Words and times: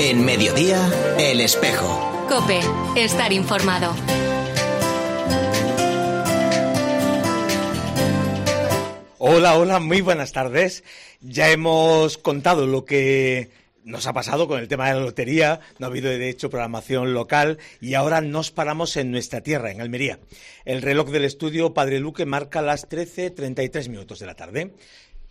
En 0.00 0.24
mediodía, 0.24 1.16
El 1.18 1.40
Espejo. 1.40 2.26
Cope, 2.28 2.60
estar 2.94 3.32
informado. 3.32 3.92
Hola, 9.18 9.56
hola, 9.56 9.80
muy 9.80 10.00
buenas 10.00 10.30
tardes. 10.30 10.84
Ya 11.20 11.50
hemos 11.50 12.16
contado 12.16 12.68
lo 12.68 12.84
que 12.84 13.50
nos 13.88 14.06
ha 14.06 14.12
pasado 14.12 14.46
con 14.46 14.60
el 14.60 14.68
tema 14.68 14.88
de 14.88 14.94
la 14.94 15.00
lotería, 15.00 15.60
no 15.78 15.86
ha 15.86 15.90
habido 15.90 16.10
de 16.10 16.28
hecho 16.28 16.50
programación 16.50 17.14
local 17.14 17.58
y 17.80 17.94
ahora 17.94 18.20
nos 18.20 18.50
paramos 18.50 18.96
en 18.96 19.10
nuestra 19.10 19.40
tierra, 19.40 19.70
en 19.70 19.80
Almería. 19.80 20.20
El 20.64 20.82
reloj 20.82 21.08
del 21.08 21.24
estudio 21.24 21.72
Padre 21.72 21.98
Luque 21.98 22.26
marca 22.26 22.60
las 22.60 22.88
13.33 22.88 23.88
minutos 23.88 24.18
de 24.18 24.26
la 24.26 24.34
tarde. 24.34 24.74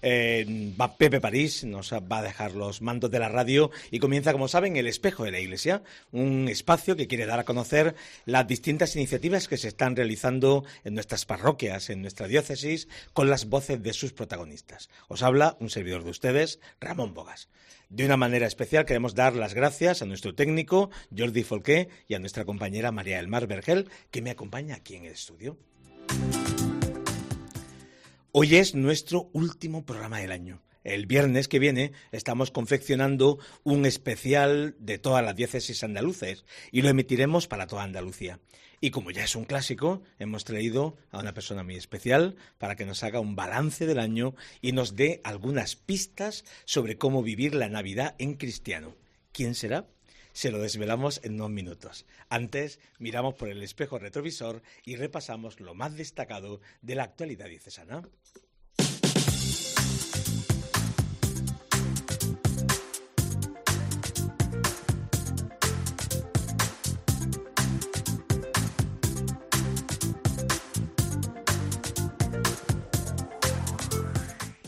Eh, 0.01 0.73
va 0.79 0.97
Pepe 0.97 1.19
París, 1.19 1.63
nos 1.63 1.91
va 1.91 2.19
a 2.19 2.23
dejar 2.23 2.53
los 2.53 2.81
mandos 2.81 3.09
de 3.09 3.19
la 3.19 3.29
radio 3.29 3.71
y 3.91 3.99
comienza, 3.99 4.31
como 4.31 4.47
saben, 4.47 4.77
el 4.77 4.87
espejo 4.87 5.23
de 5.23 5.31
la 5.31 5.39
Iglesia, 5.39 5.83
un 6.11 6.47
espacio 6.49 6.95
que 6.95 7.07
quiere 7.07 7.25
dar 7.25 7.39
a 7.39 7.45
conocer 7.45 7.95
las 8.25 8.47
distintas 8.47 8.95
iniciativas 8.95 9.47
que 9.47 9.57
se 9.57 9.67
están 9.67 9.95
realizando 9.95 10.63
en 10.83 10.93
nuestras 10.93 11.25
parroquias, 11.25 11.89
en 11.89 12.01
nuestra 12.01 12.27
diócesis, 12.27 12.87
con 13.13 13.29
las 13.29 13.49
voces 13.49 13.81
de 13.81 13.93
sus 13.93 14.13
protagonistas. 14.13 14.89
Os 15.07 15.23
habla 15.23 15.57
un 15.59 15.69
servidor 15.69 16.03
de 16.03 16.11
ustedes, 16.11 16.59
Ramón 16.79 17.13
Bogas. 17.13 17.49
De 17.89 18.05
una 18.05 18.17
manera 18.17 18.47
especial 18.47 18.85
queremos 18.85 19.15
dar 19.15 19.35
las 19.35 19.53
gracias 19.53 20.01
a 20.01 20.05
nuestro 20.05 20.35
técnico, 20.35 20.89
Jordi 21.17 21.43
Folqué, 21.43 21.87
y 22.07 22.15
a 22.15 22.19
nuestra 22.19 22.43
compañera 22.43 22.91
María 22.91 23.19
Elmar 23.19 23.47
Vergel, 23.47 23.89
que 24.11 24.21
me 24.21 24.29
acompaña 24.29 24.75
aquí 24.75 24.95
en 24.95 25.05
el 25.05 25.13
estudio. 25.13 25.57
Hoy 28.39 28.55
es 28.57 28.75
nuestro 28.75 29.31
último 29.33 29.83
programa 29.83 30.19
del 30.19 30.31
año. 30.31 30.61
El 30.83 31.07
viernes 31.07 31.47
que 31.47 31.57
viene 31.57 31.93
estamos 32.11 32.51
confeccionando 32.51 33.39
un 33.63 33.83
especial 33.87 34.75
de 34.77 34.99
todas 34.99 35.25
las 35.25 35.35
diócesis 35.35 35.83
andaluces 35.83 36.45
y 36.71 36.83
lo 36.83 36.89
emitiremos 36.89 37.47
para 37.47 37.65
toda 37.65 37.81
Andalucía. 37.81 38.39
Y 38.79 38.91
como 38.91 39.09
ya 39.09 39.23
es 39.23 39.35
un 39.35 39.45
clásico, 39.45 40.03
hemos 40.19 40.45
traído 40.45 40.97
a 41.09 41.17
una 41.17 41.33
persona 41.33 41.63
muy 41.63 41.77
especial 41.77 42.35
para 42.59 42.75
que 42.75 42.85
nos 42.85 43.01
haga 43.01 43.19
un 43.19 43.35
balance 43.35 43.87
del 43.87 43.97
año 43.97 44.35
y 44.61 44.71
nos 44.71 44.95
dé 44.95 45.19
algunas 45.23 45.75
pistas 45.75 46.45
sobre 46.65 46.99
cómo 46.99 47.23
vivir 47.23 47.55
la 47.55 47.69
Navidad 47.69 48.13
en 48.19 48.35
cristiano. 48.35 48.93
¿Quién 49.31 49.55
será? 49.55 49.87
Se 50.37 50.51
lo 50.51 50.59
desvelamos 50.59 51.19
en 51.23 51.33
unos 51.33 51.49
minutos. 51.49 52.05
Antes, 52.29 52.79
miramos 52.99 53.33
por 53.33 53.49
el 53.49 53.63
espejo 53.63 53.97
retrovisor 53.97 54.61
y 54.85 54.95
repasamos 54.95 55.59
lo 55.59 55.73
más 55.73 55.97
destacado 55.97 56.61
de 56.83 56.93
la 56.93 57.05
actualidad 57.05 57.47
diocesana. 57.47 58.03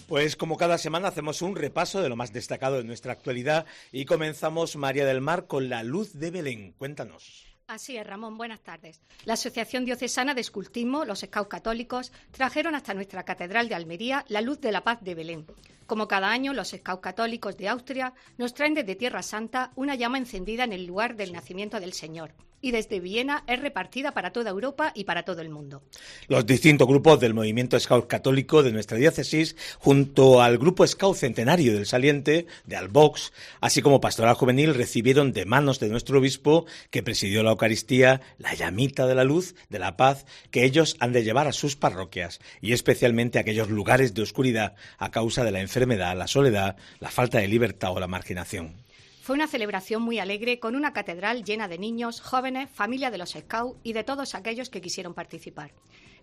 Pues 0.09 0.35
como 0.35 0.57
cada 0.57 0.79
semana 0.79 1.09
hacemos 1.09 1.43
un 1.43 1.55
repaso 1.55 2.01
de 2.01 2.09
lo 2.09 2.15
más 2.15 2.33
destacado 2.33 2.77
de 2.77 2.83
nuestra 2.83 3.13
actualidad 3.13 3.67
y 3.91 4.05
comenzamos 4.05 4.75
María 4.75 5.05
del 5.05 5.21
Mar 5.21 5.45
con 5.45 5.69
la 5.69 5.83
luz 5.83 6.13
de 6.13 6.31
Belén. 6.31 6.73
Cuéntanos. 6.79 7.45
Así 7.67 7.95
es, 7.95 8.07
Ramón. 8.07 8.35
Buenas 8.35 8.61
tardes. 8.61 9.01
La 9.25 9.33
Asociación 9.33 9.85
Diocesana 9.85 10.33
de 10.33 10.41
Escultismo, 10.41 11.05
los 11.05 11.19
Scouts 11.19 11.47
Católicos, 11.47 12.11
trajeron 12.31 12.73
hasta 12.73 12.95
nuestra 12.95 13.23
Catedral 13.23 13.69
de 13.69 13.75
Almería 13.75 14.25
la 14.29 14.41
luz 14.41 14.59
de 14.59 14.71
la 14.71 14.83
paz 14.83 14.99
de 15.03 15.13
Belén. 15.13 15.45
Como 15.85 16.07
cada 16.07 16.31
año, 16.31 16.53
los 16.53 16.69
Scouts 16.69 17.03
Católicos 17.03 17.55
de 17.57 17.67
Austria 17.69 18.15
nos 18.39 18.55
traen 18.55 18.73
desde 18.73 18.95
Tierra 18.95 19.21
Santa 19.21 19.71
una 19.75 19.93
llama 19.93 20.17
encendida 20.17 20.63
en 20.63 20.73
el 20.73 20.87
lugar 20.87 21.17
del 21.17 21.33
nacimiento 21.33 21.79
del 21.79 21.93
Señor 21.93 22.33
y 22.61 22.71
desde 22.71 22.99
Viena 22.99 23.43
es 23.47 23.59
repartida 23.59 24.11
para 24.13 24.31
toda 24.31 24.49
Europa 24.49 24.91
y 24.95 25.03
para 25.03 25.23
todo 25.23 25.41
el 25.41 25.49
mundo. 25.49 25.83
Los 26.27 26.45
distintos 26.45 26.87
grupos 26.87 27.19
del 27.19 27.33
movimiento 27.33 27.79
Scout 27.79 28.07
católico 28.07 28.63
de 28.63 28.71
nuestra 28.71 28.97
diócesis, 28.97 29.55
junto 29.79 30.41
al 30.41 30.57
grupo 30.57 30.85
Scout 30.85 31.17
Centenario 31.17 31.73
del 31.73 31.85
Saliente, 31.85 32.47
de 32.65 32.75
Albox, 32.75 33.31
así 33.61 33.81
como 33.81 34.01
Pastoral 34.01 34.35
Juvenil, 34.35 34.75
recibieron 34.75 35.31
de 35.31 35.45
manos 35.45 35.79
de 35.79 35.89
nuestro 35.89 36.19
obispo, 36.19 36.65
que 36.89 37.03
presidió 37.03 37.43
la 37.43 37.51
Eucaristía, 37.51 38.21
la 38.37 38.53
llamita 38.53 39.07
de 39.07 39.15
la 39.15 39.23
luz, 39.23 39.55
de 39.69 39.79
la 39.79 39.97
paz, 39.97 40.25
que 40.51 40.65
ellos 40.65 40.95
han 40.99 41.13
de 41.13 41.23
llevar 41.23 41.47
a 41.47 41.53
sus 41.53 41.75
parroquias, 41.75 42.39
y 42.61 42.73
especialmente 42.73 43.37
a 43.37 43.41
aquellos 43.41 43.69
lugares 43.69 44.13
de 44.13 44.21
oscuridad 44.21 44.75
a 44.97 45.11
causa 45.11 45.43
de 45.43 45.51
la 45.51 45.61
enfermedad, 45.61 46.17
la 46.17 46.27
soledad, 46.27 46.75
la 46.99 47.11
falta 47.11 47.39
de 47.39 47.47
libertad 47.47 47.91
o 47.91 47.99
la 47.99 48.07
marginación. 48.07 48.88
Fue 49.21 49.35
una 49.35 49.47
celebración 49.47 50.01
muy 50.01 50.17
alegre 50.19 50.59
con 50.59 50.75
una 50.75 50.93
catedral 50.93 51.43
llena 51.43 51.67
de 51.67 51.77
niños, 51.77 52.21
jóvenes, 52.21 52.69
familia 52.73 53.11
de 53.11 53.17
los 53.17 53.31
Scouts 53.31 53.79
y 53.83 53.93
de 53.93 54.03
todos 54.03 54.33
aquellos 54.33 54.69
que 54.69 54.81
quisieron 54.81 55.13
participar. 55.13 55.71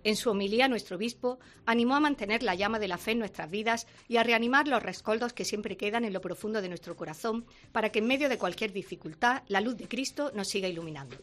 En 0.02 0.16
su 0.16 0.30
homilía, 0.30 0.68
nuestro 0.68 0.96
obispo 0.96 1.38
animó 1.66 1.96
a 1.96 2.00
mantener 2.00 2.42
la 2.42 2.54
llama 2.54 2.78
de 2.78 2.88
la 2.88 2.98
fe 2.98 3.12
en 3.12 3.18
nuestras 3.18 3.50
vidas 3.50 3.86
y 4.08 4.16
a 4.16 4.22
reanimar 4.22 4.68
los 4.68 4.82
rescoldos 4.82 5.32
que 5.32 5.44
siempre 5.44 5.76
quedan 5.76 6.04
en 6.04 6.12
lo 6.12 6.20
profundo 6.20 6.62
de 6.62 6.68
nuestro 6.68 6.96
corazón 6.96 7.44
para 7.72 7.90
que 7.90 7.98
en 7.98 8.06
medio 8.06 8.28
de 8.28 8.38
cualquier 8.38 8.72
dificultad 8.72 9.42
la 9.48 9.60
luz 9.60 9.76
de 9.76 9.88
Cristo 9.88 10.32
nos 10.34 10.48
siga 10.48 10.68
iluminando. 10.68 11.16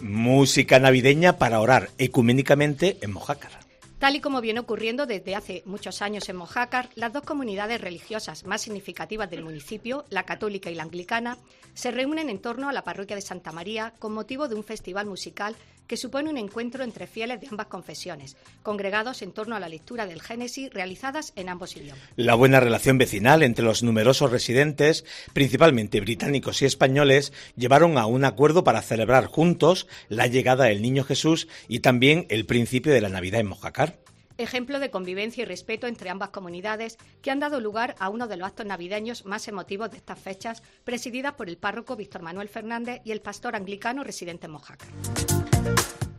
Música 0.00 0.80
navideña 0.80 1.38
para 1.38 1.60
orar 1.60 1.90
ecuménicamente 1.96 2.98
en 3.02 3.12
Mojácar. 3.12 3.61
Tal 4.02 4.16
y 4.16 4.20
como 4.20 4.40
viene 4.40 4.58
ocurriendo 4.58 5.06
desde 5.06 5.36
hace 5.36 5.62
muchos 5.64 6.02
años 6.02 6.28
en 6.28 6.34
Mojácar, 6.34 6.88
las 6.96 7.12
dos 7.12 7.22
comunidades 7.22 7.80
religiosas 7.80 8.44
más 8.44 8.62
significativas 8.62 9.30
del 9.30 9.44
municipio, 9.44 10.06
la 10.10 10.24
católica 10.24 10.72
y 10.72 10.74
la 10.74 10.82
anglicana, 10.82 11.38
se 11.74 11.92
reúnen 11.92 12.28
en 12.28 12.40
torno 12.40 12.68
a 12.68 12.72
la 12.72 12.82
parroquia 12.82 13.14
de 13.14 13.22
Santa 13.22 13.52
María 13.52 13.94
con 14.00 14.12
motivo 14.12 14.48
de 14.48 14.56
un 14.56 14.64
festival 14.64 15.06
musical 15.06 15.54
que 15.92 15.98
supone 15.98 16.30
un 16.30 16.38
encuentro 16.38 16.84
entre 16.84 17.06
fieles 17.06 17.38
de 17.42 17.48
ambas 17.50 17.66
confesiones, 17.66 18.38
congregados 18.62 19.20
en 19.20 19.30
torno 19.30 19.56
a 19.56 19.60
la 19.60 19.68
lectura 19.68 20.06
del 20.06 20.22
Génesis 20.22 20.70
realizadas 20.72 21.34
en 21.36 21.50
ambos 21.50 21.76
idiomas. 21.76 22.00
La 22.16 22.34
buena 22.34 22.60
relación 22.60 22.96
vecinal 22.96 23.42
entre 23.42 23.62
los 23.62 23.82
numerosos 23.82 24.30
residentes, 24.30 25.04
principalmente 25.34 26.00
británicos 26.00 26.62
y 26.62 26.64
españoles, 26.64 27.34
llevaron 27.56 27.98
a 27.98 28.06
un 28.06 28.24
acuerdo 28.24 28.64
para 28.64 28.80
celebrar 28.80 29.26
juntos 29.26 29.86
la 30.08 30.28
llegada 30.28 30.64
del 30.64 30.80
Niño 30.80 31.04
Jesús 31.04 31.46
y 31.68 31.80
también 31.80 32.24
el 32.30 32.46
principio 32.46 32.94
de 32.94 33.02
la 33.02 33.10
Navidad 33.10 33.42
en 33.42 33.48
Mojácar 33.48 33.98
ejemplo 34.38 34.80
de 34.80 34.90
convivencia 34.90 35.42
y 35.42 35.44
respeto 35.44 35.86
entre 35.86 36.10
ambas 36.10 36.30
comunidades 36.30 36.98
que 37.22 37.30
han 37.30 37.40
dado 37.40 37.60
lugar 37.60 37.94
a 37.98 38.08
uno 38.08 38.26
de 38.26 38.36
los 38.36 38.48
actos 38.48 38.66
navideños 38.66 39.24
más 39.24 39.48
emotivos 39.48 39.90
de 39.90 39.98
estas 39.98 40.18
fechas, 40.18 40.62
presididas 40.84 41.34
por 41.34 41.48
el 41.48 41.56
párroco 41.56 41.96
Víctor 41.96 42.22
Manuel 42.22 42.48
Fernández 42.48 43.00
y 43.04 43.12
el 43.12 43.20
pastor 43.20 43.56
anglicano 43.56 44.04
residente 44.04 44.46
en 44.46 44.52
Mojácar. 44.52 44.88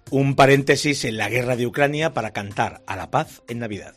Un 0.10 0.36
paréntesis 0.36 1.06
en 1.06 1.18
la 1.18 1.30
guerra 1.30 1.56
de 1.56 1.66
Ucrania 1.66 2.14
para 2.14 2.32
cantar 2.32 2.82
a 2.86 2.96
la 2.96 3.10
paz 3.10 3.42
en 3.48 3.60
Navidad. 3.60 3.94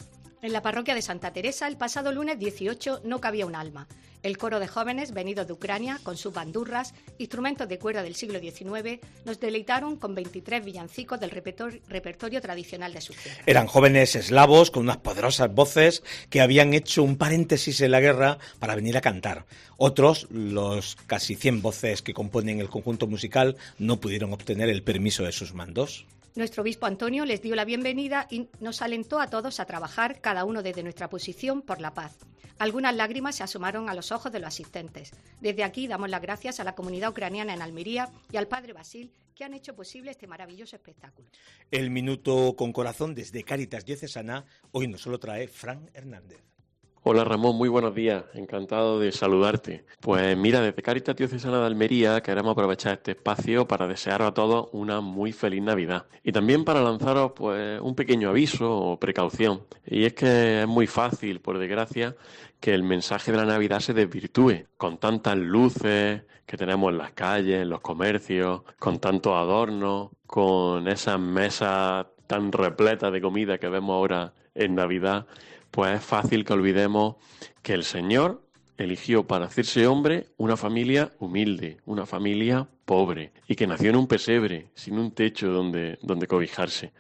En 0.46 0.52
la 0.52 0.62
parroquia 0.62 0.94
de 0.94 1.02
Santa 1.02 1.32
Teresa, 1.32 1.66
el 1.66 1.76
pasado 1.76 2.12
lunes 2.12 2.38
18 2.38 3.00
no 3.02 3.20
cabía 3.20 3.46
un 3.46 3.56
alma. 3.56 3.88
El 4.22 4.38
coro 4.38 4.60
de 4.60 4.68
jóvenes 4.68 5.12
venidos 5.12 5.48
de 5.48 5.52
Ucrania, 5.52 5.98
con 6.04 6.16
sus 6.16 6.32
bandurras, 6.32 6.94
instrumentos 7.18 7.68
de 7.68 7.80
cuerda 7.80 8.04
del 8.04 8.14
siglo 8.14 8.38
XIX, 8.38 9.00
nos 9.24 9.40
deleitaron 9.40 9.96
con 9.96 10.14
23 10.14 10.64
villancicos 10.64 11.18
del 11.18 11.32
repertorio, 11.32 12.40
tradicional 12.40 12.94
de 12.94 13.00
su 13.00 13.12
tierra. 13.12 13.42
Eran 13.44 13.66
jóvenes 13.66 14.14
eslavos 14.14 14.70
con 14.70 14.84
unas 14.84 14.98
poderosas 14.98 15.52
voces 15.52 16.04
que 16.30 16.40
habían 16.40 16.74
hecho 16.74 17.02
un 17.02 17.16
paréntesis 17.16 17.80
en 17.80 17.90
la 17.90 17.98
guerra 17.98 18.38
para 18.60 18.76
venir 18.76 18.96
a 18.96 19.00
cantar. 19.00 19.46
Otros, 19.78 20.28
los 20.30 20.94
casi 21.08 21.34
100 21.34 21.60
voces 21.60 22.02
que 22.02 22.14
componen 22.14 22.60
el 22.60 22.70
conjunto 22.70 23.08
musical, 23.08 23.56
no 23.80 23.98
pudieron 23.98 24.32
obtener 24.32 24.68
el 24.68 24.84
permiso 24.84 25.24
de 25.24 25.32
sus 25.32 25.54
mandos. 25.54 26.06
Nuestro 26.36 26.62
obispo 26.62 26.84
Antonio 26.84 27.24
les 27.24 27.40
dio 27.40 27.56
la 27.56 27.64
bienvenida 27.64 28.26
y 28.30 28.48
nos 28.60 28.82
alentó 28.82 29.20
a 29.20 29.30
todos 29.30 29.58
a 29.58 29.64
trabajar, 29.64 30.20
cada 30.20 30.44
uno 30.44 30.62
desde 30.62 30.82
nuestra 30.82 31.08
posición, 31.08 31.62
por 31.62 31.80
la 31.80 31.94
paz. 31.94 32.18
Algunas 32.58 32.94
lágrimas 32.94 33.36
se 33.36 33.42
asomaron 33.42 33.88
a 33.88 33.94
los 33.94 34.12
ojos 34.12 34.30
de 34.30 34.40
los 34.40 34.48
asistentes. 34.48 35.12
Desde 35.40 35.64
aquí 35.64 35.86
damos 35.88 36.10
las 36.10 36.20
gracias 36.20 36.60
a 36.60 36.64
la 36.64 36.74
comunidad 36.74 37.08
ucraniana 37.08 37.54
en 37.54 37.62
Almería 37.62 38.10
y 38.30 38.36
al 38.36 38.48
padre 38.48 38.74
Basil 38.74 39.10
que 39.34 39.44
han 39.44 39.54
hecho 39.54 39.74
posible 39.74 40.10
este 40.10 40.26
maravilloso 40.26 40.76
espectáculo. 40.76 41.26
El 41.70 41.88
minuto 41.88 42.54
con 42.54 42.70
corazón 42.70 43.14
desde 43.14 43.42
Cáritas 43.42 43.86
Diocesana 43.86 44.44
hoy 44.72 44.88
nos 44.88 45.06
lo 45.06 45.18
trae 45.18 45.48
Fran 45.48 45.90
Hernández. 45.94 46.55
Hola 47.08 47.22
Ramón, 47.22 47.54
muy 47.54 47.68
buenos 47.68 47.94
días, 47.94 48.24
encantado 48.34 48.98
de 48.98 49.12
saludarte. 49.12 49.84
Pues 50.00 50.36
mira, 50.36 50.60
desde 50.60 50.82
Caritas 50.82 51.14
Diocesana 51.14 51.60
de 51.60 51.66
Almería 51.66 52.20
queremos 52.20 52.50
aprovechar 52.50 52.94
este 52.94 53.12
espacio 53.12 53.68
para 53.68 53.86
desearos 53.86 54.26
a 54.26 54.34
todos 54.34 54.70
una 54.72 55.00
muy 55.00 55.30
feliz 55.30 55.62
Navidad 55.62 56.06
y 56.24 56.32
también 56.32 56.64
para 56.64 56.82
lanzaros 56.82 57.30
pues 57.36 57.80
un 57.80 57.94
pequeño 57.94 58.30
aviso 58.30 58.76
o 58.76 58.98
precaución. 58.98 59.60
Y 59.86 60.04
es 60.04 60.14
que 60.14 60.62
es 60.62 60.66
muy 60.66 60.88
fácil, 60.88 61.38
por 61.38 61.58
desgracia, 61.58 62.16
que 62.58 62.74
el 62.74 62.82
mensaje 62.82 63.30
de 63.30 63.38
la 63.38 63.44
Navidad 63.44 63.78
se 63.78 63.94
desvirtúe 63.94 64.64
con 64.76 64.98
tantas 64.98 65.36
luces 65.36 66.22
que 66.44 66.56
tenemos 66.56 66.90
en 66.90 66.98
las 66.98 67.12
calles, 67.12 67.62
en 67.62 67.70
los 67.70 67.82
comercios, 67.82 68.62
con 68.80 68.98
tantos 68.98 69.32
adornos, 69.32 70.10
con 70.26 70.88
esas 70.88 71.20
mesas 71.20 72.06
tan 72.26 72.50
repletas 72.50 73.12
de 73.12 73.20
comida 73.20 73.58
que 73.58 73.68
vemos 73.68 73.94
ahora 73.94 74.32
en 74.56 74.74
Navidad 74.74 75.26
pues 75.70 75.98
es 75.98 76.04
fácil 76.04 76.44
que 76.44 76.52
olvidemos 76.52 77.16
que 77.62 77.74
el 77.74 77.84
Señor 77.84 78.42
eligió 78.78 79.26
para 79.26 79.46
hacerse 79.46 79.86
hombre 79.86 80.26
una 80.36 80.56
familia 80.56 81.12
humilde, 81.18 81.78
una 81.86 82.06
familia 82.06 82.68
pobre, 82.84 83.32
y 83.48 83.56
que 83.56 83.66
nació 83.66 83.90
en 83.90 83.96
un 83.96 84.06
pesebre, 84.06 84.68
sin 84.74 84.98
un 84.98 85.12
techo 85.12 85.48
donde, 85.48 85.98
donde 86.02 86.26
cobijarse 86.26 86.92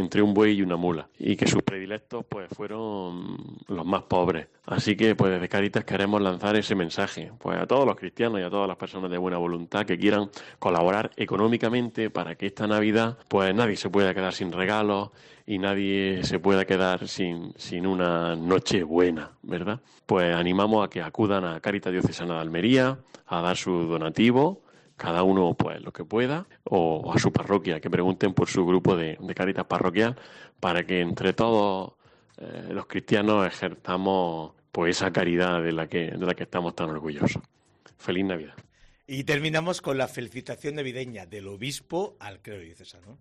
entre 0.00 0.22
un 0.22 0.34
buey 0.34 0.58
y 0.58 0.62
una 0.62 0.76
mula 0.76 1.08
y 1.18 1.36
que 1.36 1.46
sus 1.46 1.62
predilectos 1.62 2.24
pues 2.28 2.48
fueron 2.48 3.36
los 3.68 3.86
más 3.86 4.02
pobres. 4.02 4.48
Así 4.66 4.96
que 4.96 5.14
pues 5.14 5.32
desde 5.32 5.48
Caritas 5.48 5.84
queremos 5.84 6.20
lanzar 6.20 6.56
ese 6.56 6.74
mensaje 6.74 7.32
pues 7.38 7.58
a 7.58 7.66
todos 7.66 7.86
los 7.86 7.96
cristianos 7.96 8.40
y 8.40 8.42
a 8.42 8.50
todas 8.50 8.68
las 8.68 8.76
personas 8.76 9.10
de 9.10 9.18
buena 9.18 9.38
voluntad 9.38 9.84
que 9.84 9.98
quieran 9.98 10.30
colaborar 10.58 11.10
económicamente 11.16 12.10
para 12.10 12.34
que 12.34 12.46
esta 12.46 12.66
Navidad 12.66 13.18
pues 13.28 13.54
nadie 13.54 13.76
se 13.76 13.90
pueda 13.90 14.14
quedar 14.14 14.32
sin 14.32 14.52
regalos 14.52 15.10
y 15.46 15.58
nadie 15.58 16.22
se 16.22 16.38
pueda 16.38 16.64
quedar 16.64 17.08
sin, 17.08 17.52
sin 17.56 17.86
una 17.86 18.36
noche 18.36 18.84
buena, 18.84 19.32
¿verdad? 19.42 19.80
Pues 20.06 20.34
animamos 20.34 20.86
a 20.86 20.88
que 20.88 21.02
acudan 21.02 21.44
a 21.44 21.60
Caritas 21.60 21.92
Diocesana 21.92 22.34
de 22.34 22.40
Almería 22.40 22.98
a 23.26 23.40
dar 23.40 23.56
su 23.56 23.72
donativo 23.86 24.62
cada 25.00 25.22
uno 25.22 25.54
pues 25.54 25.80
lo 25.80 25.92
que 25.92 26.04
pueda, 26.04 26.46
o, 26.64 27.10
a 27.10 27.18
su 27.18 27.32
parroquia, 27.32 27.80
que 27.80 27.88
pregunten 27.88 28.34
por 28.34 28.50
su 28.50 28.66
grupo 28.66 28.96
de, 28.96 29.16
de 29.18 29.34
Caritas 29.34 29.64
parroquial, 29.64 30.14
para 30.60 30.84
que 30.84 31.00
entre 31.00 31.32
todos 31.32 31.94
eh, 32.36 32.68
los 32.70 32.84
cristianos 32.86 33.46
ejerzamos 33.46 34.52
pues 34.70 34.98
esa 34.98 35.10
caridad 35.10 35.62
de 35.62 35.72
la 35.72 35.88
que, 35.88 36.10
de 36.10 36.26
la 36.26 36.34
que 36.34 36.42
estamos 36.42 36.74
tan 36.76 36.90
orgullosos. 36.90 37.42
Feliz 37.96 38.26
Navidad. 38.26 38.54
Y 39.06 39.24
terminamos 39.24 39.80
con 39.80 39.96
la 39.96 40.06
felicitación 40.06 40.74
navideña 40.74 41.24
del 41.24 41.48
obispo 41.48 42.18
al 42.20 42.42
creo 42.42 42.60
diocesano. 42.60 43.18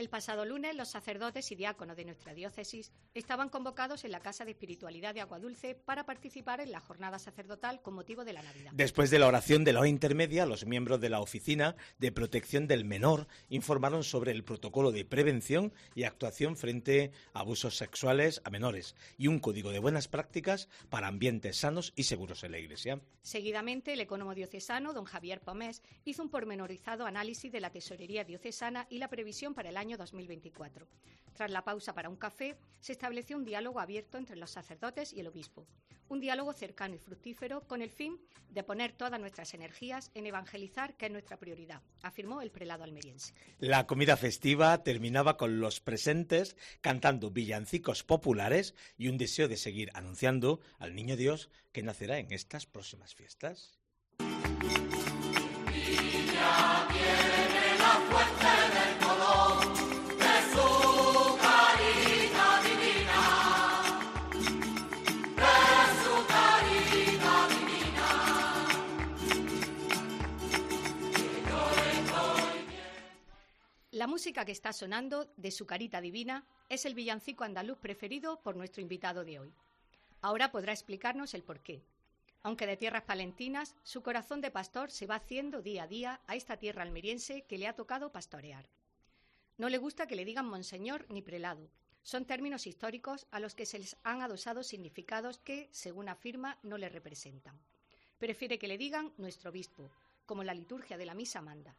El 0.00 0.08
pasado 0.08 0.46
lunes, 0.46 0.74
los 0.74 0.88
sacerdotes 0.88 1.52
y 1.52 1.56
diáconos 1.56 1.94
de 1.94 2.06
nuestra 2.06 2.32
diócesis 2.32 2.90
estaban 3.12 3.50
convocados 3.50 4.02
en 4.06 4.12
la 4.12 4.20
Casa 4.20 4.46
de 4.46 4.52
Espiritualidad 4.52 5.12
de 5.12 5.20
Aguadulce 5.20 5.74
para 5.74 6.06
participar 6.06 6.62
en 6.62 6.72
la 6.72 6.80
jornada 6.80 7.18
sacerdotal 7.18 7.82
con 7.82 7.92
motivo 7.92 8.24
de 8.24 8.32
la 8.32 8.40
Navidad. 8.40 8.72
Después 8.72 9.10
de 9.10 9.18
la 9.18 9.26
oración 9.26 9.62
de 9.62 9.74
la 9.74 9.80
hora 9.80 9.90
intermedia, 9.90 10.46
los 10.46 10.64
miembros 10.64 11.02
de 11.02 11.10
la 11.10 11.20
Oficina 11.20 11.76
de 11.98 12.12
Protección 12.12 12.66
del 12.66 12.86
Menor 12.86 13.28
informaron 13.50 14.02
sobre 14.02 14.32
el 14.32 14.42
protocolo 14.42 14.90
de 14.90 15.04
prevención 15.04 15.70
y 15.94 16.04
actuación 16.04 16.56
frente 16.56 17.12
a 17.34 17.40
abusos 17.40 17.76
sexuales 17.76 18.40
a 18.46 18.48
menores 18.48 18.96
y 19.18 19.26
un 19.26 19.38
código 19.38 19.70
de 19.70 19.80
buenas 19.80 20.08
prácticas 20.08 20.70
para 20.88 21.08
ambientes 21.08 21.58
sanos 21.58 21.92
y 21.94 22.04
seguros 22.04 22.42
en 22.42 22.52
la 22.52 22.58
Iglesia. 22.58 23.02
Seguidamente, 23.20 23.92
el 23.92 24.00
economo 24.00 24.34
diocesano, 24.34 24.94
don 24.94 25.04
Javier 25.04 25.42
Pomés, 25.42 25.82
hizo 26.06 26.22
un 26.22 26.30
pormenorizado 26.30 27.04
análisis 27.04 27.52
de 27.52 27.60
la 27.60 27.68
tesorería 27.68 28.24
diocesana 28.24 28.86
y 28.88 28.96
la 28.96 29.08
previsión 29.08 29.52
para 29.52 29.68
el 29.68 29.76
año 29.76 29.89
2024. 29.96 30.86
Tras 31.32 31.50
la 31.50 31.64
pausa 31.64 31.94
para 31.94 32.08
un 32.08 32.16
café, 32.16 32.56
se 32.80 32.92
estableció 32.92 33.36
un 33.36 33.44
diálogo 33.44 33.80
abierto 33.80 34.18
entre 34.18 34.36
los 34.36 34.50
sacerdotes 34.50 35.12
y 35.12 35.20
el 35.20 35.28
obispo. 35.28 35.66
Un 36.08 36.20
diálogo 36.20 36.52
cercano 36.52 36.96
y 36.96 36.98
fructífero 36.98 37.66
con 37.68 37.82
el 37.82 37.90
fin 37.90 38.18
de 38.50 38.64
poner 38.64 38.92
todas 38.92 39.20
nuestras 39.20 39.54
energías 39.54 40.10
en 40.14 40.26
evangelizar, 40.26 40.94
que 40.96 41.06
es 41.06 41.12
nuestra 41.12 41.36
prioridad, 41.36 41.82
afirmó 42.02 42.42
el 42.42 42.50
prelado 42.50 42.82
almeriense. 42.82 43.32
La 43.58 43.86
comida 43.86 44.16
festiva 44.16 44.82
terminaba 44.82 45.36
con 45.36 45.60
los 45.60 45.80
presentes 45.80 46.56
cantando 46.80 47.30
villancicos 47.30 48.02
populares 48.02 48.74
y 48.98 49.08
un 49.08 49.18
deseo 49.18 49.46
de 49.46 49.56
seguir 49.56 49.90
anunciando 49.94 50.60
al 50.78 50.94
Niño 50.96 51.16
Dios 51.16 51.48
que 51.72 51.82
nacerá 51.82 52.18
en 52.18 52.32
estas 52.32 52.66
próximas 52.66 53.14
fiestas. 53.14 53.78
La 56.34 56.79
música 74.10 74.44
que 74.44 74.50
está 74.50 74.72
sonando 74.72 75.32
de 75.36 75.52
su 75.52 75.66
carita 75.66 76.00
divina 76.00 76.44
es 76.68 76.84
el 76.84 76.94
villancico 76.94 77.44
andaluz 77.44 77.78
preferido 77.78 78.40
por 78.42 78.56
nuestro 78.56 78.82
invitado 78.82 79.24
de 79.24 79.38
hoy. 79.38 79.54
Ahora 80.20 80.50
podrá 80.50 80.72
explicarnos 80.72 81.32
el 81.32 81.44
porqué. 81.44 81.84
Aunque 82.42 82.66
de 82.66 82.76
tierras 82.76 83.04
palentinas, 83.04 83.76
su 83.84 84.02
corazón 84.02 84.40
de 84.40 84.50
pastor 84.50 84.90
se 84.90 85.06
va 85.06 85.14
haciendo 85.14 85.62
día 85.62 85.84
a 85.84 85.86
día 85.86 86.20
a 86.26 86.34
esta 86.34 86.56
tierra 86.56 86.82
almeriense 86.82 87.42
que 87.42 87.56
le 87.56 87.68
ha 87.68 87.76
tocado 87.76 88.10
pastorear. 88.10 88.68
No 89.58 89.68
le 89.68 89.78
gusta 89.78 90.08
que 90.08 90.16
le 90.16 90.24
digan 90.24 90.48
monseñor 90.48 91.06
ni 91.08 91.22
prelado. 91.22 91.70
Son 92.02 92.24
términos 92.24 92.66
históricos 92.66 93.28
a 93.30 93.38
los 93.38 93.54
que 93.54 93.66
se 93.66 93.78
les 93.78 93.96
han 94.02 94.22
adosado 94.22 94.64
significados 94.64 95.38
que, 95.38 95.68
según 95.70 96.08
afirma, 96.08 96.58
no 96.64 96.78
le 96.78 96.88
representan. 96.88 97.60
Prefiere 98.18 98.58
que 98.58 98.66
le 98.66 98.76
digan 98.76 99.12
nuestro 99.18 99.50
obispo, 99.50 99.88
como 100.26 100.42
la 100.42 100.54
liturgia 100.54 100.98
de 100.98 101.06
la 101.06 101.14
misa 101.14 101.40
manda 101.40 101.76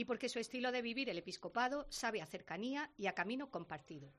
y 0.00 0.06
porque 0.06 0.30
su 0.30 0.38
estilo 0.38 0.72
de 0.72 0.80
vivir 0.80 1.10
el 1.10 1.18
episcopado 1.18 1.86
sabe 1.90 2.22
a 2.22 2.26
cercanía 2.26 2.90
y 2.96 3.06
a 3.06 3.12
camino 3.12 3.50
compartido. 3.50 4.10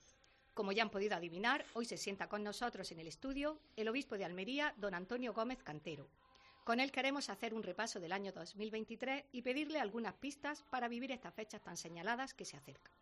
Como 0.53 0.71
ya 0.73 0.83
han 0.83 0.91
podido 0.91 1.15
adivinar, 1.15 1.65
hoy 1.73 1.85
se 1.85 1.97
sienta 1.97 2.29
con 2.29 2.43
nosotros 2.43 2.91
en 2.91 2.99
el 2.99 3.07
estudio 3.07 3.57
el 3.75 3.89
obispo 3.89 4.15
de 4.15 4.23
Almería, 4.23 4.75
don 4.77 4.93
Antonio 4.93 5.33
Gómez 5.33 5.63
Cantero. 5.63 6.07
Con 6.65 6.79
él 6.79 6.91
queremos 6.91 7.31
hacer 7.31 7.55
un 7.55 7.63
repaso 7.63 7.99
del 7.99 8.11
año 8.11 8.31
2023 8.31 9.23
y 9.31 9.41
pedirle 9.41 9.79
algunas 9.79 10.13
pistas 10.13 10.61
para 10.69 10.87
vivir 10.87 11.11
estas 11.11 11.33
fechas 11.33 11.63
tan 11.63 11.75
señaladas 11.75 12.35
que 12.35 12.45
se 12.45 12.57
acercan. 12.57 12.93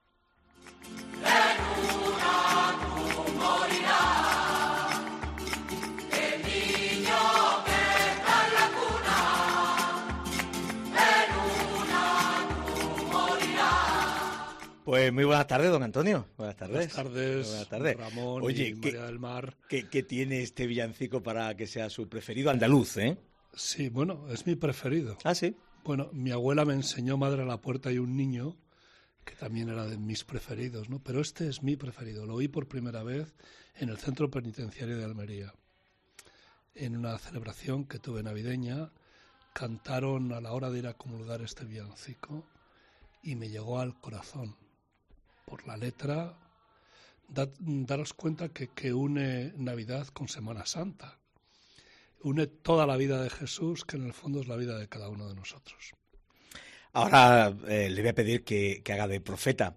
Pues 14.90 15.14
muy 15.14 15.24
buenas 15.24 15.46
tardes, 15.46 15.70
don 15.70 15.84
Antonio. 15.84 16.26
Buenas 16.36 16.56
tardes. 16.56 16.74
Buenas 16.76 16.94
tardes, 16.96 17.48
Buenas 17.48 17.70
tardes. 17.70 17.96
Ramón 17.96 18.42
Oye, 18.44 18.70
y 18.70 18.74
¿qué, 18.74 18.88
María 18.94 19.06
del 19.06 19.20
Mar. 19.20 19.56
qué- 19.68 19.88
qué 19.88 20.02
tiene 20.02 20.42
este 20.42 20.66
villancico 20.66 21.22
para 21.22 21.56
que 21.56 21.68
sea 21.68 21.92
su 21.92 22.10
preferido? 22.10 22.50
Andaluz, 22.50 22.98
¿eh? 22.98 23.16
Sí, 23.54 23.90
bueno, 23.90 24.28
es 24.32 24.48
mi 24.48 24.56
preferido. 24.56 25.16
Ah, 25.24 25.36
sí. 25.36 25.56
Bueno, 25.84 26.10
mi 26.12 26.32
abuela 26.32 26.66
me 26.66 26.74
enseñó 26.74 27.18
Madre 27.18 27.44
a 27.44 27.46
la 27.46 27.62
puerta 27.62 27.92
y 27.92 28.00
un 28.00 28.18
niño, 28.18 28.58
que 29.26 29.36
también 29.36 29.70
era 29.70 29.86
de 29.86 30.00
mis 30.00 30.24
preferidos, 30.24 30.90
¿no? 30.90 30.98
Pero 31.04 31.22
este 31.22 31.48
es 31.48 31.62
mi 31.62 31.76
preferido. 31.76 32.26
Lo 32.26 32.34
oí 32.34 32.48
por 32.48 32.68
primera 32.68 33.04
vez 33.04 33.36
en 33.76 33.90
el 33.90 34.00
Centro 34.00 34.32
Penitenciario 34.32 34.98
de 34.98 35.06
Almería. 35.06 35.54
En 36.74 36.98
una 36.98 37.16
celebración 37.20 37.86
que 37.86 38.00
tuve 38.00 38.24
navideña, 38.24 38.92
cantaron 39.54 40.34
a 40.34 40.42
la 40.42 40.52
hora 40.52 40.72
de 40.72 40.80
ir 40.80 40.88
a 40.88 40.96
comulgar 40.96 41.44
este 41.44 41.64
villancico 41.66 42.44
y 43.22 43.36
me 43.36 43.50
llegó 43.50 43.78
al 43.80 43.96
corazón. 44.02 44.56
Por 45.50 45.66
la 45.68 45.76
letra, 45.78 46.38
da- 47.28 47.50
daros 47.60 48.14
cuenta 48.14 48.50
que, 48.50 48.68
que 48.70 48.94
une 48.94 49.54
Navidad 49.58 50.08
con 50.08 50.28
Semana 50.28 50.66
Santa. 50.66 51.18
Une 52.22 52.48
toda 52.48 52.86
la 52.86 52.98
vida 52.98 53.22
de 53.24 53.30
Jesús, 53.30 53.84
que 53.86 53.96
en 53.98 54.06
el 54.06 54.14
fondo 54.14 54.42
es 54.42 54.48
la 54.48 54.58
vida 54.58 54.78
de 54.78 54.88
cada 54.88 55.10
uno 55.10 55.28
de 55.28 55.36
nosotros. 55.36 55.94
Ahora 56.94 57.54
eh, 57.68 57.90
le 57.90 58.02
voy 58.02 58.10
a 58.10 58.14
pedir 58.16 58.44
que, 58.44 58.82
que 58.84 58.94
haga 58.94 59.08
de 59.08 59.22
profeta. 59.22 59.76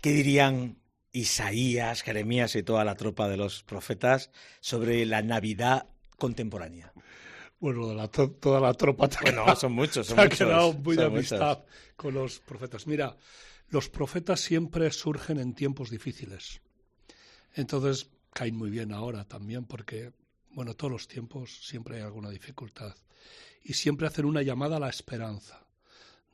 ¿Qué 0.00 0.10
dirían 0.10 0.76
Isaías, 1.12 2.02
Jeremías 2.02 2.54
y 2.56 2.62
toda 2.62 2.84
la 2.84 2.94
tropa 2.94 3.28
de 3.28 3.36
los 3.36 3.62
profetas 3.64 4.30
sobre 4.60 5.04
la 5.06 5.22
Navidad 5.22 5.88
contemporánea? 6.16 6.92
Bueno, 7.58 7.88
de 7.88 7.94
la 7.96 8.06
to- 8.08 8.30
toda 8.30 8.60
la 8.60 8.74
tropa 8.74 9.08
Bueno, 9.22 9.42
quedado- 9.44 9.56
son 9.56 9.72
muchos, 9.72 10.06
son 10.06 10.20
ha 10.20 10.24
muchos, 10.24 10.38
quedado 10.38 10.72
muy 10.74 10.96
de 10.96 11.08
muchos. 11.08 11.32
amistad 11.32 11.64
con 11.96 12.14
los 12.14 12.38
profetas. 12.40 12.86
Mira, 12.86 13.16
los 13.70 13.88
profetas 13.88 14.40
siempre 14.40 14.90
surgen 14.90 15.38
en 15.38 15.54
tiempos 15.54 15.90
difíciles. 15.90 16.60
Entonces 17.54 18.08
caen 18.32 18.56
muy 18.56 18.70
bien 18.70 18.92
ahora 18.92 19.24
también 19.24 19.64
porque, 19.64 20.12
bueno, 20.50 20.74
todos 20.74 20.92
los 20.92 21.08
tiempos 21.08 21.66
siempre 21.66 21.96
hay 21.96 22.02
alguna 22.02 22.30
dificultad. 22.30 22.94
Y 23.62 23.74
siempre 23.74 24.06
hacen 24.06 24.24
una 24.24 24.42
llamada 24.42 24.76
a 24.76 24.80
la 24.80 24.88
esperanza. 24.88 25.66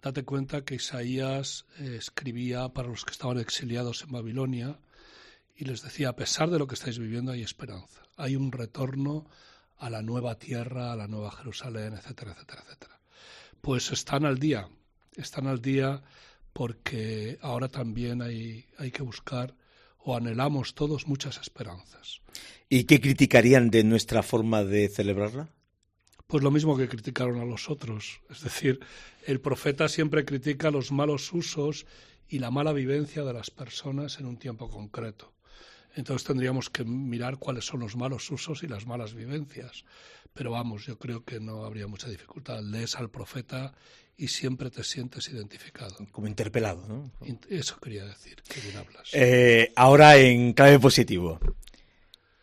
Date 0.03 0.25
cuenta 0.25 0.64
que 0.64 0.75
Isaías 0.75 1.64
eh, 1.79 1.97
escribía 1.99 2.69
para 2.69 2.88
los 2.88 3.05
que 3.05 3.12
estaban 3.12 3.38
exiliados 3.38 4.03
en 4.03 4.12
Babilonia 4.12 4.79
y 5.57 5.64
les 5.64 5.83
decía, 5.83 6.11
a 6.11 6.17
pesar 6.17 6.50
de 6.50 6.59
lo 6.59 6.67
que 6.67 6.75
estáis 6.75 6.99
viviendo 6.99 7.33
hay 7.33 7.43
esperanza. 7.43 8.03
Hay 8.17 8.37
un 8.37 8.53
retorno 8.53 9.26
a 9.79 9.88
la 9.91 10.03
nueva 10.03 10.38
tierra, 10.38 10.93
a 10.93 10.97
la 10.97 11.09
nueva 11.09 11.31
Jerusalén, 11.33 11.95
etcétera, 11.95 12.33
etcétera, 12.33 12.62
etcétera. 12.67 13.00
Pues 13.61 13.93
están 13.93 14.26
al 14.26 14.38
día, 14.38 14.69
están 15.17 15.47
al 15.47 15.62
día 15.62 16.03
porque 16.54 17.38
ahora 17.42 17.68
también 17.68 18.23
hay, 18.23 18.64
hay 18.78 18.90
que 18.90 19.02
buscar 19.02 19.54
o 19.99 20.16
anhelamos 20.16 20.75
todos 20.75 21.06
muchas 21.06 21.38
esperanzas. 21.38 22.23
¿Y 22.68 22.84
qué 22.84 23.00
criticarían 23.00 23.70
de 23.70 23.84
nuestra 23.84 24.23
forma 24.23 24.64
de 24.64 24.88
celebrarla? 24.88 25.50
Pues 26.26 26.42
lo 26.42 26.50
mismo 26.50 26.76
que 26.76 26.88
criticaron 26.88 27.40
a 27.40 27.44
los 27.44 27.68
otros. 27.68 28.20
Es 28.30 28.42
decir, 28.42 28.80
el 29.26 29.40
profeta 29.40 29.88
siempre 29.88 30.25
critica 30.25 30.70
los 30.70 30.92
malos 30.92 31.32
usos 31.32 31.87
y 32.28 32.38
la 32.38 32.50
mala 32.50 32.73
vivencia 32.73 33.25
de 33.25 33.32
las 33.32 33.50
personas 33.50 34.18
en 34.20 34.26
un 34.26 34.38
tiempo 34.38 34.70
concreto. 34.70 35.34
Entonces 35.96 36.26
tendríamos 36.26 36.70
que 36.70 36.84
mirar 36.84 37.38
cuáles 37.38 37.66
son 37.66 37.80
los 37.80 37.96
malos 37.96 38.30
usos 38.30 38.62
y 38.62 38.68
las 38.68 38.87
malas 38.87 39.14
vivencias. 39.14 39.84
Pero 40.32 40.50
vamos, 40.50 40.87
yo 40.87 40.99
creo 40.99 41.25
que 41.25 41.40
no 41.40 41.64
habría 41.64 41.87
mucha 41.87 42.08
dificultad. 42.08 42.62
Lees 42.62 42.96
al 42.96 43.11
profeta 43.11 43.75
y 44.16 44.28
siempre 44.28 44.71
te 44.71 44.85
sientes 44.85 45.28
identificado. 45.28 45.97
Como 46.12 46.26
interpelado, 46.26 46.87
¿no? 46.87 47.11
Eso 47.49 47.78
quería 47.80 48.04
decir, 48.04 48.42
que 48.42 48.61
bien 48.61 48.76
hablas. 48.76 49.11
Eh, 49.12 49.73
ahora 49.76 50.16
en 50.16 50.52
clave 50.52 50.78
positivo. 50.78 51.40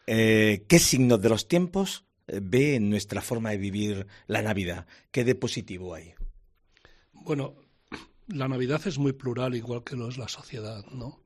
Eh, 0.07 0.65
¿Qué 0.67 0.79
signos 0.79 1.21
de 1.21 1.29
los 1.29 1.47
tiempos 1.47 2.05
eh, 2.27 2.39
ve 2.41 2.75
en 2.75 2.89
nuestra 2.89 3.21
forma 3.21 3.51
de 3.51 3.57
vivir 3.57 4.07
la 4.27 4.41
Navidad? 4.41 4.85
¿Qué 5.11 5.23
de 5.23 5.35
positivo 5.35 5.95
hay? 5.95 6.13
Bueno, 7.13 7.55
la 8.27 8.47
Navidad 8.47 8.81
es 8.85 8.97
muy 8.97 9.13
plural, 9.13 9.55
igual 9.55 9.83
que 9.83 9.95
lo 9.95 10.09
es 10.09 10.17
la 10.17 10.27
sociedad, 10.27 10.85
¿no? 10.91 11.21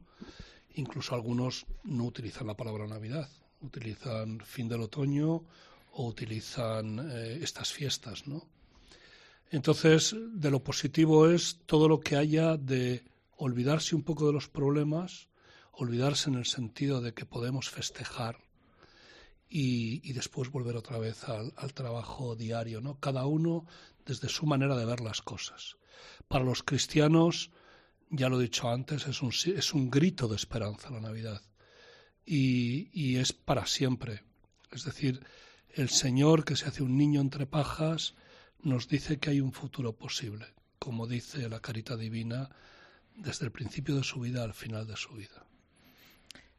Incluso 0.76 1.16
algunos 1.16 1.66
no 1.84 2.04
utilizan 2.04 2.48
la 2.48 2.58
palabra 2.58 2.86
Navidad, 2.86 3.30
utilizan 3.62 4.42
fin 4.42 4.68
del 4.68 4.82
otoño 4.82 5.46
o 5.94 6.06
utilizan 6.06 7.10
estas 7.42 7.72
fiestas, 7.72 8.28
¿no? 8.28 8.46
Entonces, 9.56 10.14
de 10.34 10.52
lo 10.52 10.62
positivo 10.62 11.30
es 11.30 11.62
todo 11.66 11.88
lo 11.88 12.02
que 12.02 12.18
haya 12.18 12.58
de 12.58 13.06
olvidarse 13.38 13.96
un 13.96 14.04
poco 14.04 14.28
de 14.28 14.34
los 14.34 14.50
problemas, 14.50 15.30
olvidarse 15.72 16.30
en 16.30 16.36
el 16.36 16.46
sentido 16.46 17.00
de 17.00 17.14
que 17.14 17.26
podemos 17.26 17.70
festejar 17.70 18.38
y, 19.48 20.12
después 20.12 20.52
volver 20.52 20.76
otra 20.76 20.98
vez 20.98 21.24
al, 21.30 21.74
trabajo 21.74 22.36
diario, 22.36 22.82
¿no? 22.82 23.00
Cada 23.00 23.28
uno 23.28 23.66
desde 24.06 24.28
su 24.28 24.46
manera 24.46 24.76
de 24.76 24.84
ver 24.84 25.00
las 25.00 25.22
cosas. 25.22 25.78
Para 26.28 26.44
los 26.44 26.62
cristianos, 26.62 27.50
ya 28.10 28.28
lo 28.28 28.42
he 28.42 28.44
dicho 28.44 28.70
antes, 28.70 29.08
es 29.08 29.22
un, 29.22 29.30
es 29.30 29.74
un 29.74 29.90
grito 29.90 30.28
de 30.28 30.36
esperanza 30.36 30.90
la 30.90 31.00
Navidad 31.00 31.42
y, 32.26 32.90
y 32.92 33.20
es 33.20 33.32
para 33.32 33.66
siempre. 33.68 34.22
Es 34.74 34.84
decir, 34.84 35.26
el 35.70 35.88
Señor 35.88 36.44
que 36.44 36.58
se 36.58 36.66
hace 36.66 36.84
un 36.84 36.98
niño 36.98 37.22
entre 37.22 37.46
pajas 37.46 38.16
nos 38.66 38.88
dice 38.88 39.20
que 39.20 39.30
hay 39.30 39.42
un 39.42 39.54
futuro 39.54 39.94
posible, 39.94 40.48
como 40.80 41.06
dice 41.06 41.48
la 41.50 41.60
Carita 41.60 41.96
Divina 41.96 42.50
desde 43.16 43.46
el 43.46 43.52
principio 43.52 43.96
de 43.96 44.04
su 44.04 44.20
vida 44.20 44.44
al 44.44 44.56
final 44.56 44.88
de 44.88 44.98
su 44.98 45.14
vida. 45.14 45.46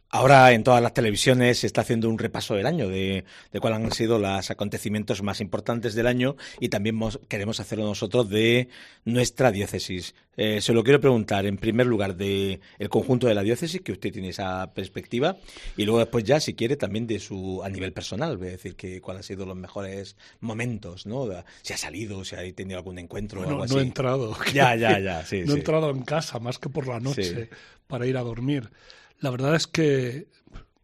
Ahora 0.08 0.52
en 0.52 0.62
todas 0.62 0.80
las 0.80 0.94
televisiones 0.94 1.58
se 1.58 1.66
está 1.66 1.80
haciendo 1.80 2.08
un 2.08 2.18
repaso 2.18 2.54
del 2.54 2.66
año, 2.66 2.88
de, 2.88 3.24
cuáles 3.60 3.80
han 3.80 3.92
sido 3.92 4.18
los 4.18 4.50
acontecimientos 4.50 5.22
más 5.22 5.40
importantes 5.40 5.94
del 5.94 6.06
año 6.06 6.36
y 6.60 6.68
también 6.68 6.98
queremos 7.28 7.58
hacerlo 7.58 7.84
nosotros 7.84 8.28
de 8.30 8.68
nuestra 9.04 9.50
diócesis. 9.50 10.14
Eh, 10.36 10.60
se 10.60 10.72
lo 10.74 10.84
quiero 10.84 11.00
preguntar 11.00 11.44
en 11.46 11.56
primer 11.56 11.86
lugar 11.86 12.16
de 12.16 12.60
el 12.78 12.88
conjunto 12.88 13.26
de 13.26 13.34
la 13.34 13.42
diócesis, 13.42 13.80
que 13.80 13.92
usted 13.92 14.12
tiene 14.12 14.28
esa 14.28 14.72
perspectiva, 14.74 15.38
y 15.76 15.84
luego 15.84 15.98
después 15.98 16.24
ya, 16.24 16.40
si 16.40 16.54
quiere, 16.54 16.76
también 16.76 17.06
de 17.06 17.18
su 17.18 17.62
a 17.64 17.68
nivel 17.68 17.92
personal, 17.92 18.34
es 18.34 18.40
decir, 18.40 18.76
que 18.76 19.00
cuáles 19.00 19.20
han 19.20 19.24
sido 19.24 19.46
los 19.46 19.56
mejores 19.56 20.16
momentos, 20.40 21.06
¿no? 21.06 21.26
Si 21.62 21.72
ha 21.72 21.76
salido, 21.78 22.24
si 22.24 22.36
ha 22.36 22.54
tenido 22.54 22.78
algún 22.78 22.98
encuentro 22.98 23.40
o 23.40 23.48
algo 23.48 23.62
así. 23.62 23.74
No 23.74 23.80
he 23.80 23.84
entrado. 23.84 24.36
Ya, 24.52 24.76
ya, 24.76 24.98
ya, 25.00 25.24
sí, 25.24 25.42
No 25.46 25.54
he 25.54 25.58
entrado 25.58 25.90
en 25.90 26.02
casa 26.02 26.38
más 26.38 26.58
que 26.58 26.68
por 26.68 26.86
la 26.86 27.00
noche 27.00 27.48
para 27.86 28.06
ir 28.06 28.16
a 28.16 28.22
dormir. 28.22 28.70
La 29.18 29.30
verdad 29.30 29.54
es 29.54 29.66
que 29.66 30.28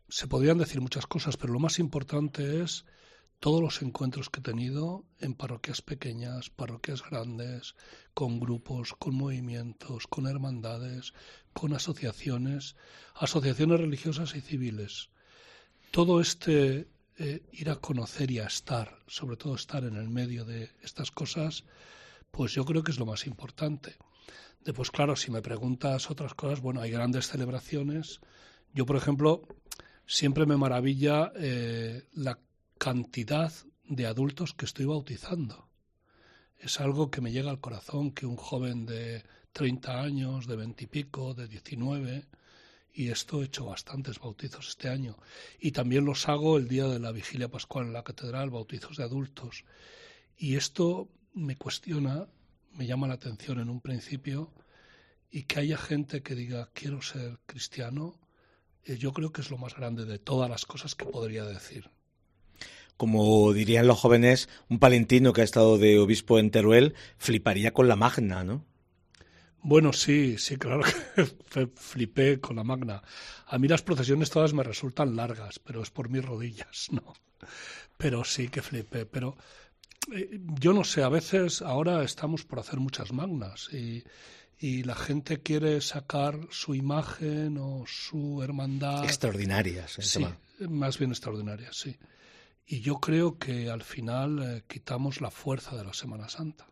se 0.08 0.26
podrían 0.26 0.58
decir 0.58 0.80
muchas 0.80 1.06
cosas, 1.06 1.36
pero 1.36 1.52
lo 1.52 1.58
más 1.58 1.78
importante 1.78 2.62
es 2.62 2.86
todos 3.40 3.60
los 3.60 3.82
encuentros 3.82 4.30
que 4.30 4.40
he 4.40 4.42
tenido 4.42 5.04
en 5.18 5.34
parroquias 5.34 5.82
pequeñas, 5.82 6.48
parroquias 6.48 7.02
grandes, 7.02 7.74
con 8.14 8.40
grupos, 8.40 8.94
con 8.94 9.14
movimientos, 9.14 10.06
con 10.06 10.26
hermandades, 10.26 11.12
con 11.52 11.74
asociaciones, 11.74 12.76
asociaciones 13.14 13.80
religiosas 13.80 14.34
y 14.34 14.40
civiles. 14.40 15.10
Todo 15.90 16.20
este 16.20 16.88
eh, 17.18 17.42
ir 17.52 17.68
a 17.68 17.76
conocer 17.76 18.30
y 18.30 18.38
a 18.38 18.46
estar, 18.46 18.98
sobre 19.06 19.36
todo 19.36 19.56
estar 19.56 19.84
en 19.84 19.96
el 19.96 20.08
medio 20.08 20.44
de 20.46 20.70
estas 20.82 21.10
cosas, 21.10 21.64
pues 22.32 22.54
yo 22.54 22.64
creo 22.64 22.82
que 22.82 22.90
es 22.90 22.98
lo 22.98 23.06
más 23.06 23.26
importante. 23.26 23.96
Después, 24.64 24.90
claro, 24.90 25.14
si 25.14 25.30
me 25.30 25.42
preguntas 25.42 26.10
otras 26.10 26.34
cosas, 26.34 26.60
bueno, 26.60 26.80
hay 26.80 26.90
grandes 26.90 27.28
celebraciones. 27.28 28.20
Yo, 28.72 28.86
por 28.86 28.96
ejemplo, 28.96 29.42
siempre 30.06 30.46
me 30.46 30.56
maravilla 30.56 31.30
eh, 31.36 32.04
la 32.14 32.38
cantidad 32.78 33.52
de 33.84 34.06
adultos 34.06 34.54
que 34.54 34.64
estoy 34.64 34.86
bautizando. 34.86 35.68
Es 36.58 36.80
algo 36.80 37.10
que 37.10 37.20
me 37.20 37.32
llega 37.32 37.50
al 37.50 37.60
corazón 37.60 38.12
que 38.12 38.24
un 38.24 38.36
joven 38.36 38.86
de 38.86 39.24
30 39.52 40.00
años, 40.00 40.46
de 40.46 40.56
20 40.56 40.84
y 40.84 40.86
pico, 40.86 41.34
de 41.34 41.48
19, 41.48 42.26
y 42.94 43.08
esto 43.08 43.42
he 43.42 43.46
hecho 43.46 43.66
bastantes 43.66 44.18
bautizos 44.20 44.68
este 44.68 44.88
año. 44.88 45.18
Y 45.58 45.72
también 45.72 46.06
los 46.06 46.28
hago 46.28 46.56
el 46.56 46.68
día 46.68 46.86
de 46.86 46.98
la 46.98 47.12
vigilia 47.12 47.48
pascual 47.48 47.86
en 47.86 47.92
la 47.92 48.04
catedral, 48.04 48.50
bautizos 48.50 48.96
de 48.96 49.04
adultos. 49.04 49.64
Y 50.36 50.56
esto 50.56 51.08
me 51.34 51.56
cuestiona 51.56 52.26
me 52.74 52.86
llama 52.86 53.08
la 53.08 53.14
atención 53.14 53.60
en 53.60 53.68
un 53.68 53.80
principio 53.80 54.52
y 55.30 55.44
que 55.44 55.60
haya 55.60 55.78
gente 55.78 56.22
que 56.22 56.34
diga 56.34 56.70
quiero 56.74 57.02
ser 57.02 57.38
cristiano, 57.46 58.18
eh, 58.84 58.96
yo 58.96 59.12
creo 59.12 59.32
que 59.32 59.40
es 59.40 59.50
lo 59.50 59.58
más 59.58 59.74
grande 59.74 60.04
de 60.04 60.18
todas 60.18 60.48
las 60.48 60.66
cosas 60.66 60.94
que 60.94 61.04
podría 61.04 61.44
decir. 61.44 61.90
Como 62.96 63.52
dirían 63.52 63.86
los 63.86 63.98
jóvenes, 63.98 64.48
un 64.68 64.78
palentino 64.78 65.32
que 65.32 65.40
ha 65.40 65.44
estado 65.44 65.78
de 65.78 65.98
obispo 65.98 66.38
en 66.38 66.50
Teruel 66.50 66.94
fliparía 67.16 67.72
con 67.72 67.88
la 67.88 67.96
magna, 67.96 68.44
¿no? 68.44 68.64
Bueno, 69.64 69.92
sí, 69.92 70.36
sí, 70.38 70.56
claro 70.56 70.82
que 70.82 71.66
flipé 71.74 72.40
con 72.40 72.56
la 72.56 72.64
magna. 72.64 73.02
A 73.46 73.58
mí 73.58 73.68
las 73.68 73.82
procesiones 73.82 74.30
todas 74.30 74.52
me 74.52 74.64
resultan 74.64 75.16
largas, 75.16 75.58
pero 75.60 75.82
es 75.82 75.90
por 75.90 76.10
mis 76.10 76.24
rodillas, 76.24 76.88
¿no? 76.90 77.14
Pero 77.96 78.24
sí 78.24 78.48
que 78.48 78.60
flipé. 78.60 79.06
Pero 79.06 79.36
yo 80.60 80.72
no 80.72 80.84
sé, 80.84 81.02
a 81.02 81.08
veces 81.08 81.62
ahora 81.62 82.02
estamos 82.02 82.44
por 82.44 82.58
hacer 82.58 82.80
muchas 82.80 83.12
magnas 83.12 83.68
y, 83.72 84.04
la 84.84 84.94
gente 84.94 85.42
quiere 85.42 85.80
sacar 85.80 86.38
su 86.50 86.76
imagen 86.76 87.58
o 87.58 87.82
su 87.84 88.44
hermandad. 88.44 89.02
Extraordinarias. 89.04 89.98
¿eh? 89.98 90.02
Sí, 90.02 90.24
más 90.68 90.98
bien 90.98 91.10
extraordinarias, 91.10 91.74
sí. 91.76 91.98
Y 92.64 92.80
yo 92.80 93.00
creo 93.00 93.38
que 93.38 93.70
al 93.70 93.82
final 93.82 94.38
eh, 94.40 94.62
quitamos 94.68 95.20
la 95.20 95.32
fuerza 95.32 95.76
de 95.76 95.84
la 95.84 95.92
Semana 95.92 96.28
Santa. 96.28 96.68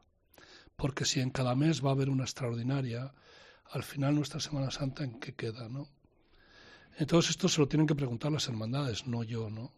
Porque 0.76 1.04
si 1.04 1.18
en 1.18 1.30
cada 1.30 1.56
mes 1.56 1.84
va 1.84 1.88
a 1.88 1.94
haber 1.94 2.10
una 2.10 2.22
extraordinaria, 2.22 3.12
al 3.72 3.82
final 3.82 4.14
nuestra 4.14 4.38
Semana 4.38 4.70
Santa 4.70 5.02
en 5.02 5.18
qué 5.18 5.34
queda, 5.34 5.68
¿no? 5.68 5.88
Entonces 6.96 7.30
esto 7.30 7.48
se 7.48 7.60
lo 7.60 7.66
tienen 7.66 7.88
que 7.88 7.96
preguntar 7.96 8.30
las 8.30 8.46
hermandades, 8.46 9.06
no 9.06 9.24
yo, 9.24 9.50
¿no? 9.50 9.72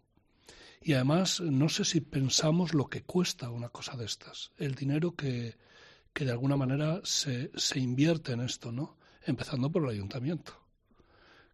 Y 0.85 0.95
además, 0.95 1.41
no 1.41 1.69
sé 1.69 1.85
si 1.85 2.01
pensamos 2.01 2.75
lo 2.75 2.89
que 2.89 3.03
cuesta 3.03 3.51
una 3.51 3.69
cosa 3.69 3.97
de 3.97 4.05
estas, 4.05 4.51
el 4.59 4.75
dinero 4.75 5.15
que, 5.15 5.57
que 6.12 6.25
de 6.25 6.33
alguna 6.33 6.57
manera 6.57 7.01
se, 7.05 7.53
se 7.55 7.79
invierte 7.79 8.33
en 8.33 8.41
esto, 8.41 8.73
¿no? 8.73 8.97
Empezando 9.25 9.71
por 9.71 9.85
el 9.85 9.91
ayuntamiento. 9.91 10.59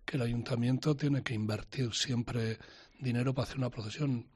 Que 0.06 0.16
el 0.16 0.22
ayuntamiento 0.22 0.96
tiene 0.96 1.22
que 1.22 1.34
invertir 1.34 1.92
siempre 1.92 2.58
dinero 2.98 3.34
para 3.34 3.44
hacer 3.44 3.58
una 3.58 3.68
procesión 3.68 4.26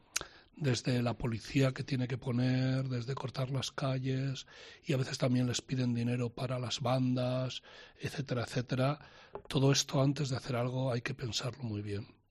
desde 0.54 1.02
la 1.02 1.16
policía 1.16 1.72
que 1.72 1.84
tiene 1.84 2.06
que 2.06 2.18
poner, 2.18 2.86
desde 2.90 3.14
cortar 3.14 3.50
las 3.50 3.70
calles, 3.70 4.46
y 4.84 4.92
a 4.92 4.98
veces 4.98 5.16
también 5.16 5.46
les 5.46 5.62
piden 5.62 5.94
dinero 5.94 6.28
para 6.28 6.58
las 6.58 6.80
bandas, 6.80 7.62
etcétera, 7.98 8.42
etcétera. 8.42 8.98
Todo 9.48 9.72
esto 9.72 10.02
antes 10.02 10.28
de 10.28 10.36
hacer 10.36 10.56
algo 10.56 10.92
hay 10.92 11.00
que 11.00 11.14
pensarlo 11.14 11.64
muy 11.64 11.80
bien 11.80 12.21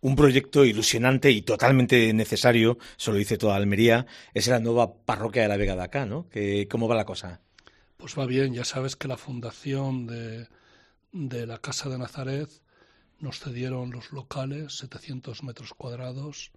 un 0.00 0.16
proyecto 0.16 0.64
ilusionante 0.64 1.30
y 1.30 1.42
totalmente 1.42 2.12
necesario, 2.12 2.78
se 2.96 3.10
lo 3.10 3.16
dice 3.16 3.38
toda 3.38 3.56
Almería, 3.56 4.06
es 4.34 4.48
la 4.48 4.60
nueva 4.60 4.94
parroquia 4.94 5.42
de 5.42 5.48
la 5.48 5.56
Vega 5.56 5.76
de 5.76 5.82
acá, 5.82 6.06
¿no? 6.06 6.26
¿Cómo 6.70 6.88
va 6.88 6.94
la 6.94 7.04
cosa? 7.04 7.40
Pues 7.96 8.18
va 8.18 8.26
bien, 8.26 8.54
ya 8.54 8.64
sabes 8.64 8.96
que 8.96 9.08
la 9.08 9.18
fundación 9.18 10.06
de, 10.06 10.48
de 11.12 11.46
la 11.46 11.58
Casa 11.58 11.88
de 11.90 11.98
Nazaret 11.98 12.48
nos 13.18 13.40
cedieron 13.40 13.90
los 13.90 14.12
locales, 14.12 14.78
700 14.78 15.42
metros 15.42 15.74
cuadrados, 15.74 16.50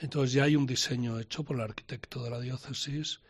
entonces 0.00 0.32
ya 0.32 0.44
hay 0.44 0.56
un 0.56 0.66
diseño 0.66 1.20
hecho 1.20 1.44
por 1.44 1.56
el 1.56 1.62
arquitecto 1.62 2.22
de 2.24 2.30
la 2.30 2.40
diócesis 2.40 3.20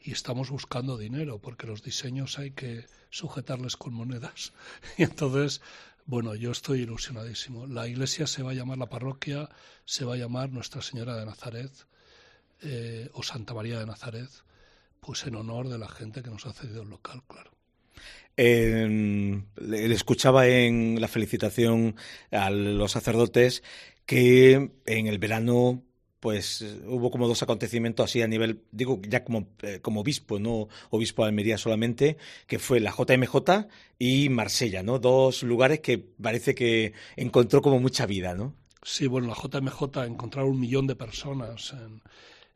y 0.00 0.12
estamos 0.12 0.50
buscando 0.50 0.96
dinero 0.96 1.38
porque 1.38 1.66
los 1.66 1.82
diseños 1.82 2.38
hay 2.38 2.52
que 2.52 2.86
sujetarles 3.10 3.76
con 3.76 3.94
monedas. 3.94 4.52
Y 4.98 5.02
entonces 5.02 5.60
bueno, 6.06 6.34
yo 6.34 6.50
estoy 6.50 6.82
ilusionadísimo. 6.82 7.66
La 7.66 7.88
iglesia 7.88 8.26
se 8.26 8.42
va 8.42 8.50
a 8.50 8.54
llamar, 8.54 8.78
la 8.78 8.88
parroquia 8.88 9.48
se 9.84 10.04
va 10.04 10.14
a 10.14 10.16
llamar 10.18 10.50
Nuestra 10.50 10.82
Señora 10.82 11.16
de 11.16 11.26
Nazaret 11.26 11.72
eh, 12.62 13.08
o 13.14 13.22
Santa 13.22 13.54
María 13.54 13.78
de 13.78 13.86
Nazaret, 13.86 14.28
pues 15.00 15.26
en 15.26 15.34
honor 15.36 15.68
de 15.68 15.78
la 15.78 15.88
gente 15.88 16.22
que 16.22 16.30
nos 16.30 16.46
ha 16.46 16.52
cedido 16.52 16.82
el 16.82 16.90
local, 16.90 17.22
claro. 17.26 17.50
le 18.36 19.94
escuchaba 19.94 20.46
en 20.46 21.00
la 21.00 21.08
felicitación 21.08 21.96
a 22.30 22.50
los 22.50 22.92
sacerdotes 22.92 23.62
que 24.06 24.72
en 24.86 25.06
el 25.06 25.18
verano 25.18 25.82
pues 26.24 26.64
hubo 26.86 27.10
como 27.10 27.28
dos 27.28 27.42
acontecimientos 27.42 28.02
así 28.02 28.22
a 28.22 28.26
nivel, 28.26 28.62
digo 28.72 28.98
ya 29.06 29.24
como, 29.24 29.48
eh, 29.60 29.80
como 29.82 30.00
obispo, 30.00 30.38
no 30.38 30.68
obispo 30.88 31.22
de 31.22 31.28
Almería 31.28 31.58
solamente, 31.58 32.16
que 32.46 32.58
fue 32.58 32.80
la 32.80 32.94
JMJ 32.96 33.66
y 33.98 34.30
Marsella, 34.30 34.82
¿no? 34.82 34.98
Dos 34.98 35.42
lugares 35.42 35.80
que 35.80 35.98
parece 35.98 36.54
que 36.54 36.94
encontró 37.16 37.60
como 37.60 37.78
mucha 37.78 38.06
vida, 38.06 38.34
¿no? 38.34 38.54
Sí, 38.82 39.06
bueno, 39.06 39.28
la 39.28 39.34
JMJ 39.34 40.06
encontrar 40.06 40.46
un 40.46 40.58
millón 40.58 40.86
de 40.86 40.96
personas 40.96 41.74
en, 41.74 42.00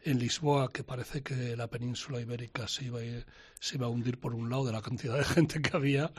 en 0.03 0.19
Lisboa, 0.19 0.71
que 0.73 0.83
parece 0.83 1.23
que 1.23 1.55
la 1.55 1.69
península 1.69 2.23
ibérica 2.23 2.69
se 2.69 2.87
iba, 2.87 3.01
a, 3.01 3.27
se 3.61 3.77
iba 3.77 3.85
a 3.85 3.91
hundir 3.91 4.19
por 4.19 4.35
un 4.35 4.49
lado 4.49 4.65
de 4.65 4.73
la 4.73 4.81
cantidad 4.81 5.19
de 5.19 5.25
gente 5.25 5.61
que 5.61 5.77
había, 5.77 6.11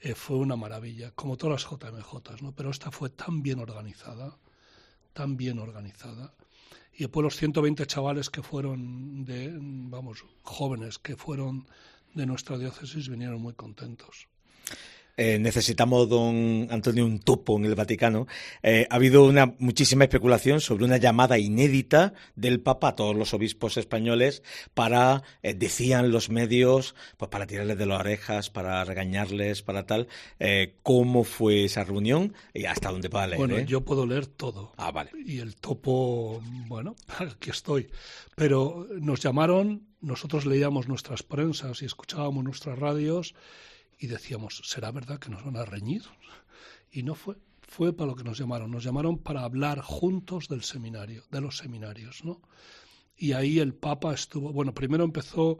eh, 0.00 0.14
fue 0.14 0.38
una 0.38 0.56
maravilla, 0.56 1.10
como 1.10 1.36
todas 1.36 1.62
las 1.62 1.70
JMJ, 1.70 2.40
¿no? 2.40 2.52
Pero 2.52 2.70
esta 2.70 2.90
fue 2.90 3.10
tan 3.10 3.42
bien 3.42 3.58
organizada, 3.58 4.38
tan 5.12 5.36
bien 5.36 5.58
organizada. 5.58 6.32
Y 6.96 7.00
después 7.00 7.24
los 7.24 7.36
120 7.36 7.86
chavales 7.86 8.30
que 8.30 8.42
fueron 8.42 9.24
de, 9.26 9.54
vamos, 9.58 10.24
jóvenes 10.42 10.98
que 10.98 11.14
fueron 11.14 11.66
de 12.14 12.24
nuestra 12.24 12.56
diócesis 12.56 13.10
vinieron 13.10 13.40
muy 13.42 13.52
contentos. 13.52 14.28
Eh, 15.18 15.38
necesitamos, 15.38 16.10
don 16.10 16.68
Antonio, 16.70 17.06
un 17.06 17.20
topo 17.20 17.56
en 17.56 17.64
el 17.64 17.74
Vaticano. 17.74 18.26
Eh, 18.62 18.86
ha 18.90 18.96
habido 18.96 19.24
una 19.24 19.54
muchísima 19.58 20.04
especulación 20.04 20.60
sobre 20.60 20.84
una 20.84 20.98
llamada 20.98 21.38
inédita 21.38 22.12
del 22.34 22.60
Papa 22.60 22.88
a 22.88 22.96
todos 22.96 23.16
los 23.16 23.32
obispos 23.32 23.78
españoles 23.78 24.42
para, 24.74 25.22
eh, 25.42 25.54
decían 25.54 26.10
los 26.10 26.28
medios, 26.28 26.94
pues 27.16 27.30
para 27.30 27.46
tirarles 27.46 27.78
de 27.78 27.86
las 27.86 28.00
orejas, 28.00 28.50
para 28.50 28.84
regañarles, 28.84 29.62
para 29.62 29.86
tal. 29.86 30.08
¿Cómo 30.82 31.24
fue 31.24 31.64
esa 31.64 31.84
reunión 31.84 32.34
y 32.52 32.66
hasta 32.66 32.90
dónde 32.90 33.08
pueda 33.08 33.26
leer? 33.26 33.38
Bueno, 33.38 33.58
yo 33.60 33.80
puedo 33.82 34.06
leer 34.06 34.26
todo. 34.26 34.72
Ah, 34.76 34.92
vale. 34.92 35.10
Y 35.24 35.38
el 35.38 35.56
topo, 35.56 36.42
bueno, 36.66 36.94
aquí 37.18 37.50
estoy. 37.50 37.88
Pero 38.34 38.86
nos 39.00 39.20
llamaron, 39.20 39.86
nosotros 40.00 40.44
leíamos 40.44 40.88
nuestras 40.88 41.22
prensas 41.22 41.80
y 41.80 41.86
escuchábamos 41.86 42.44
nuestras 42.44 42.78
radios 42.78 43.34
y 43.98 44.06
decíamos, 44.06 44.62
¿será 44.64 44.90
verdad 44.90 45.18
que 45.18 45.30
nos 45.30 45.44
van 45.44 45.56
a 45.56 45.64
reñir? 45.64 46.02
Y 46.90 47.02
no 47.02 47.14
fue, 47.14 47.36
fue 47.60 47.92
para 47.92 48.10
lo 48.10 48.16
que 48.16 48.24
nos 48.24 48.38
llamaron. 48.38 48.70
Nos 48.70 48.84
llamaron 48.84 49.18
para 49.18 49.42
hablar 49.42 49.80
juntos 49.80 50.48
del 50.48 50.62
seminario, 50.62 51.24
de 51.30 51.40
los 51.40 51.58
seminarios, 51.58 52.24
¿no? 52.24 52.40
Y 53.16 53.32
ahí 53.32 53.58
el 53.58 53.74
Papa 53.74 54.12
estuvo, 54.12 54.52
bueno, 54.52 54.74
primero 54.74 55.04
empezó 55.04 55.58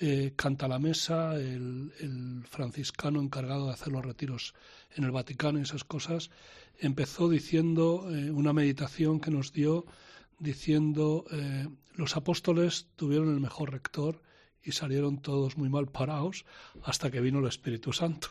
eh, 0.00 0.32
Canta 0.34 0.66
la 0.66 0.78
Mesa, 0.78 1.36
el, 1.36 2.42
franciscano 2.48 3.20
encargado 3.20 3.66
de 3.66 3.74
hacer 3.74 3.92
los 3.92 4.04
retiros 4.04 4.54
en 4.96 5.04
el 5.04 5.12
Vaticano 5.12 5.58
y 5.58 5.62
esas 5.62 5.84
cosas, 5.84 6.30
empezó 6.78 7.28
diciendo 7.28 8.08
eh, 8.10 8.30
una 8.30 8.52
meditación 8.52 9.20
que 9.20 9.30
nos 9.30 9.52
dio, 9.52 9.86
diciendo, 10.38 11.24
eh, 11.30 11.68
los 11.94 12.16
apóstoles 12.16 12.88
tuvieron 12.96 13.32
el 13.32 13.40
mejor 13.40 13.72
rector 13.72 14.20
y 14.64 14.72
salieron 14.72 15.18
todos 15.18 15.56
muy 15.56 15.68
mal 15.68 15.86
parados 15.86 16.44
hasta 16.82 17.10
que 17.10 17.20
vino 17.20 17.38
el 17.38 17.46
Espíritu 17.46 17.92
Santo. 17.92 18.28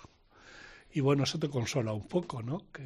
Y 0.92 1.00
bueno, 1.00 1.24
eso 1.24 1.40
te 1.40 1.50
consola 1.50 1.94
un 1.94 2.08
poco, 2.08 2.44
¿no? 2.44 2.72
Que 2.72 2.86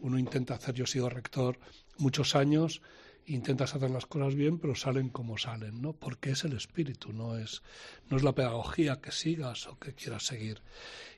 uno 0.00 0.18
intenta 0.18 0.54
hacer, 0.54 0.74
yo 0.74 0.84
he 0.84 0.86
sido 0.86 1.08
rector 1.08 1.58
muchos 1.98 2.34
años, 2.36 2.82
intentas 3.26 3.74
hacer 3.74 3.90
las 3.90 4.06
cosas 4.06 4.34
bien, 4.34 4.58
pero 4.58 4.74
salen 4.74 5.08
como 5.08 5.38
salen, 5.38 5.80
¿no? 5.80 5.94
Porque 5.94 6.30
es 6.30 6.44
el 6.44 6.52
espíritu, 6.52 7.12
no 7.12 7.36
es, 7.36 7.62
no 8.10 8.16
es 8.16 8.22
la 8.22 8.34
pedagogía 8.34 9.00
que 9.00 9.10
sigas 9.10 9.66
o 9.68 9.78
que 9.78 9.94
quieras 9.94 10.26
seguir. 10.26 10.60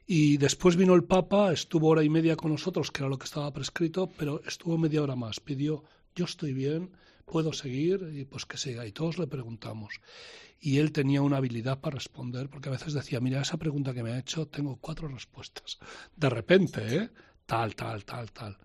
Y 0.06 0.36
después 0.38 0.76
vino 0.76 0.94
el 0.94 1.04
Papa, 1.04 1.52
estuvo 1.52 1.88
hora 1.88 2.04
y 2.04 2.08
media 2.08 2.36
con 2.36 2.52
nosotros, 2.52 2.90
que 2.90 3.00
era 3.00 3.10
lo 3.10 3.18
que 3.18 3.26
estaba 3.26 3.52
prescrito, 3.52 4.08
pero 4.16 4.40
estuvo 4.46 4.78
media 4.78 5.02
hora 5.02 5.16
más. 5.16 5.40
Pidió, 5.40 5.84
yo 6.14 6.24
estoy 6.24 6.52
bien, 6.52 6.92
puedo 7.30 7.52
seguir, 7.52 8.10
y 8.12 8.24
pues 8.24 8.44
que 8.46 8.56
siga. 8.56 8.86
Y 8.86 8.92
todos 8.92 9.18
le 9.18 9.26
preguntamos 9.26 10.00
y 10.60 10.78
él 10.78 10.92
tenía 10.92 11.22
una 11.22 11.36
habilidad 11.36 11.80
para 11.80 11.94
responder, 11.94 12.48
porque 12.48 12.68
a 12.68 12.72
veces 12.72 12.92
decía, 12.92 13.20
mira, 13.20 13.40
esa 13.40 13.58
pregunta 13.58 13.94
que 13.94 14.02
me 14.02 14.12
ha 14.12 14.18
hecho, 14.18 14.46
tengo 14.48 14.76
cuatro 14.80 15.08
respuestas. 15.08 15.78
De 16.16 16.28
repente, 16.28 16.96
¿eh? 16.96 17.10
Tal, 17.46 17.74
tal, 17.76 18.04
tal, 18.04 18.32
tal. 18.32 18.58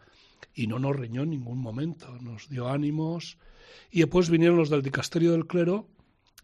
Y 0.55 0.67
no 0.67 0.79
nos 0.79 0.95
riñó 0.95 1.23
en 1.23 1.29
ningún 1.29 1.59
momento, 1.59 2.17
nos 2.19 2.49
dio 2.49 2.67
ánimos. 2.67 3.37
Y 3.91 3.99
después 3.99 4.29
vinieron 4.29 4.57
los 4.57 4.69
del 4.69 4.81
dicasterio 4.81 5.33
del 5.33 5.47
clero, 5.47 5.87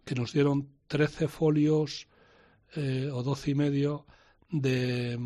que 0.06 0.16
nos 0.16 0.34
dieron 0.34 0.70
trece 0.88 1.28
folios 1.28 2.08
eh, 2.76 3.10
o 3.12 3.24
doce 3.24 3.52
y 3.52 3.56
medio 3.56 4.06
de 4.50 5.18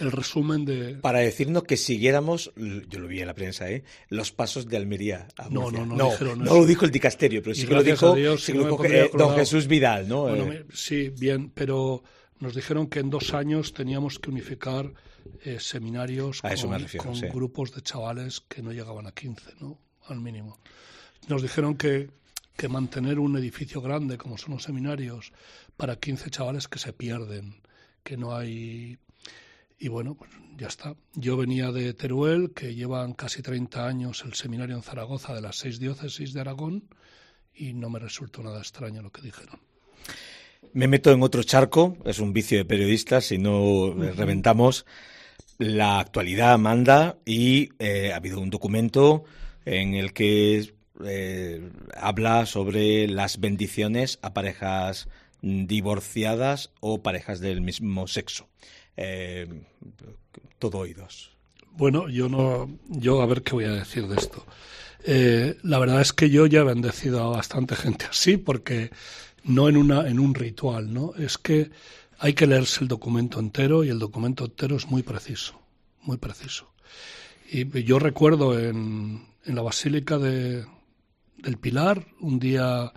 el 0.00 0.12
resumen 0.12 0.64
de... 0.64 0.94
Para 0.94 1.20
decirnos 1.20 1.64
que 1.64 1.76
siguiéramos, 1.76 2.52
yo 2.56 2.98
lo 2.98 3.08
vi 3.08 3.20
en 3.20 3.26
la 3.26 3.34
prensa, 3.34 3.70
¿eh? 3.70 3.84
los 4.08 4.32
pasos 4.32 4.68
de 4.68 4.76
Almería. 4.76 5.28
no, 5.50 5.70
no, 5.70 5.86
no, 5.86 5.96
no, 5.96 6.36
no, 6.36 6.54
lo 6.54 6.66
dijo 6.66 6.84
el 6.84 6.90
dicasterio, 6.90 7.42
pero 7.42 7.54
sí 7.54 7.66
que 7.66 7.74
lo 7.74 7.82
dijo, 7.82 8.14
don 9.16 9.34
Jesús 9.36 9.66
Vidal, 9.66 10.08
¿no? 10.08 10.22
Bueno, 10.22 10.52
eh. 10.52 10.64
sí, 10.72 11.10
bien, 11.10 11.50
pero 11.50 12.02
nos 12.40 12.54
dijeron 12.54 12.88
que 12.88 13.00
en 13.00 13.10
dos 13.10 13.34
años 13.34 13.72
teníamos 13.72 14.18
que 14.18 14.30
unificar 14.30 14.92
eh, 15.44 15.58
seminarios 15.60 16.42
con, 16.42 17.20
grupos 17.32 17.72
de 17.74 17.82
chavales 17.82 18.40
que 18.40 18.62
no 18.62 18.72
llegaban 18.72 19.06
a 19.06 19.12
15, 19.12 19.54
¿no? 19.60 19.78
Al 20.08 20.20
mínimo. 20.20 20.58
Nos 21.28 21.42
dijeron 21.42 21.76
que, 21.76 22.10
que 22.56 22.68
mantener 22.68 23.18
un 23.18 23.36
edificio 23.36 23.80
grande 23.80 24.18
como 24.18 24.38
son 24.38 24.54
los 24.54 24.64
seminarios 24.64 25.32
para 25.76 25.96
15 25.96 26.30
chavales 26.30 26.68
que 26.68 26.78
se 26.78 26.92
pierden, 26.92 27.62
que 28.02 28.16
no 28.16 28.34
hay 28.34 28.98
y 29.82 29.88
bueno, 29.88 30.14
pues 30.14 30.30
ya 30.56 30.68
está. 30.68 30.94
Yo 31.14 31.36
venía 31.36 31.72
de 31.72 31.92
Teruel, 31.92 32.52
que 32.54 32.72
llevan 32.72 33.14
casi 33.14 33.42
30 33.42 33.84
años 33.84 34.22
el 34.24 34.34
seminario 34.34 34.76
en 34.76 34.82
Zaragoza 34.82 35.34
de 35.34 35.40
las 35.40 35.56
seis 35.56 35.80
diócesis 35.80 36.32
de 36.32 36.40
Aragón, 36.40 36.84
y 37.52 37.72
no 37.72 37.90
me 37.90 37.98
resultó 37.98 38.44
nada 38.44 38.60
extraño 38.60 39.02
lo 39.02 39.10
que 39.10 39.22
dijeron. 39.22 39.58
Me 40.72 40.86
meto 40.86 41.10
en 41.10 41.20
otro 41.24 41.42
charco, 41.42 41.96
es 42.04 42.20
un 42.20 42.32
vicio 42.32 42.58
de 42.58 42.64
periodistas, 42.64 43.24
si 43.24 43.38
no 43.38 43.92
reventamos. 43.92 44.86
La 45.58 45.98
actualidad 45.98 46.56
manda 46.60 47.18
y 47.24 47.70
eh, 47.80 48.12
ha 48.12 48.16
habido 48.16 48.38
un 48.38 48.50
documento 48.50 49.24
en 49.64 49.94
el 49.94 50.12
que 50.12 50.74
eh, 51.04 51.70
habla 51.96 52.46
sobre 52.46 53.08
las 53.08 53.40
bendiciones 53.40 54.20
a 54.22 54.32
parejas 54.32 55.08
divorciadas 55.42 56.70
o 56.78 57.02
parejas 57.02 57.40
del 57.40 57.62
mismo 57.62 58.06
sexo 58.06 58.48
eh, 58.96 59.48
todo 60.58 60.78
oídos. 60.78 61.30
Bueno, 61.70 62.08
yo 62.08 62.28
no, 62.28 62.70
yo 62.88 63.22
a 63.22 63.26
ver 63.26 63.42
qué 63.42 63.52
voy 63.52 63.64
a 63.64 63.72
decir 63.72 64.06
de 64.06 64.16
esto. 64.16 64.44
Eh, 65.04 65.56
la 65.62 65.78
verdad 65.78 66.00
es 66.00 66.12
que 66.12 66.30
yo 66.30 66.46
ya 66.46 66.60
he 66.60 66.64
bendecido 66.64 67.22
a 67.22 67.36
bastante 67.36 67.74
gente 67.76 68.06
así, 68.10 68.36
porque 68.36 68.90
no 69.44 69.68
en 69.68 69.76
una, 69.76 70.08
en 70.08 70.20
un 70.20 70.34
ritual, 70.34 70.92
¿no? 70.92 71.14
Es 71.16 71.38
que 71.38 71.70
hay 72.18 72.34
que 72.34 72.46
leerse 72.46 72.82
el 72.82 72.88
documento 72.88 73.40
entero 73.40 73.82
y 73.84 73.88
el 73.88 73.98
documento 73.98 74.44
entero 74.44 74.76
es 74.76 74.86
muy 74.86 75.02
preciso, 75.02 75.60
muy 76.02 76.18
preciso. 76.18 76.72
Y 77.50 77.82
yo 77.82 77.98
recuerdo 77.98 78.58
en, 78.58 79.26
en 79.44 79.54
la 79.54 79.62
Basílica 79.62 80.18
de, 80.18 80.64
del 81.38 81.58
Pilar, 81.58 82.06
un 82.20 82.38
día 82.38 82.92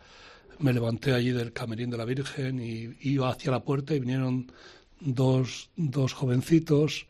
me 0.60 0.74
levanté 0.74 1.14
allí 1.14 1.32
del 1.32 1.52
camerín 1.52 1.90
de 1.90 1.98
la 1.98 2.06
Virgen 2.06 2.60
y 2.60 2.96
iba 3.02 3.30
hacia 3.30 3.52
la 3.52 3.64
puerta 3.64 3.94
y 3.94 4.00
vinieron 4.00 4.52
dos, 5.00 5.70
dos 5.76 6.14
jovencitos 6.14 7.08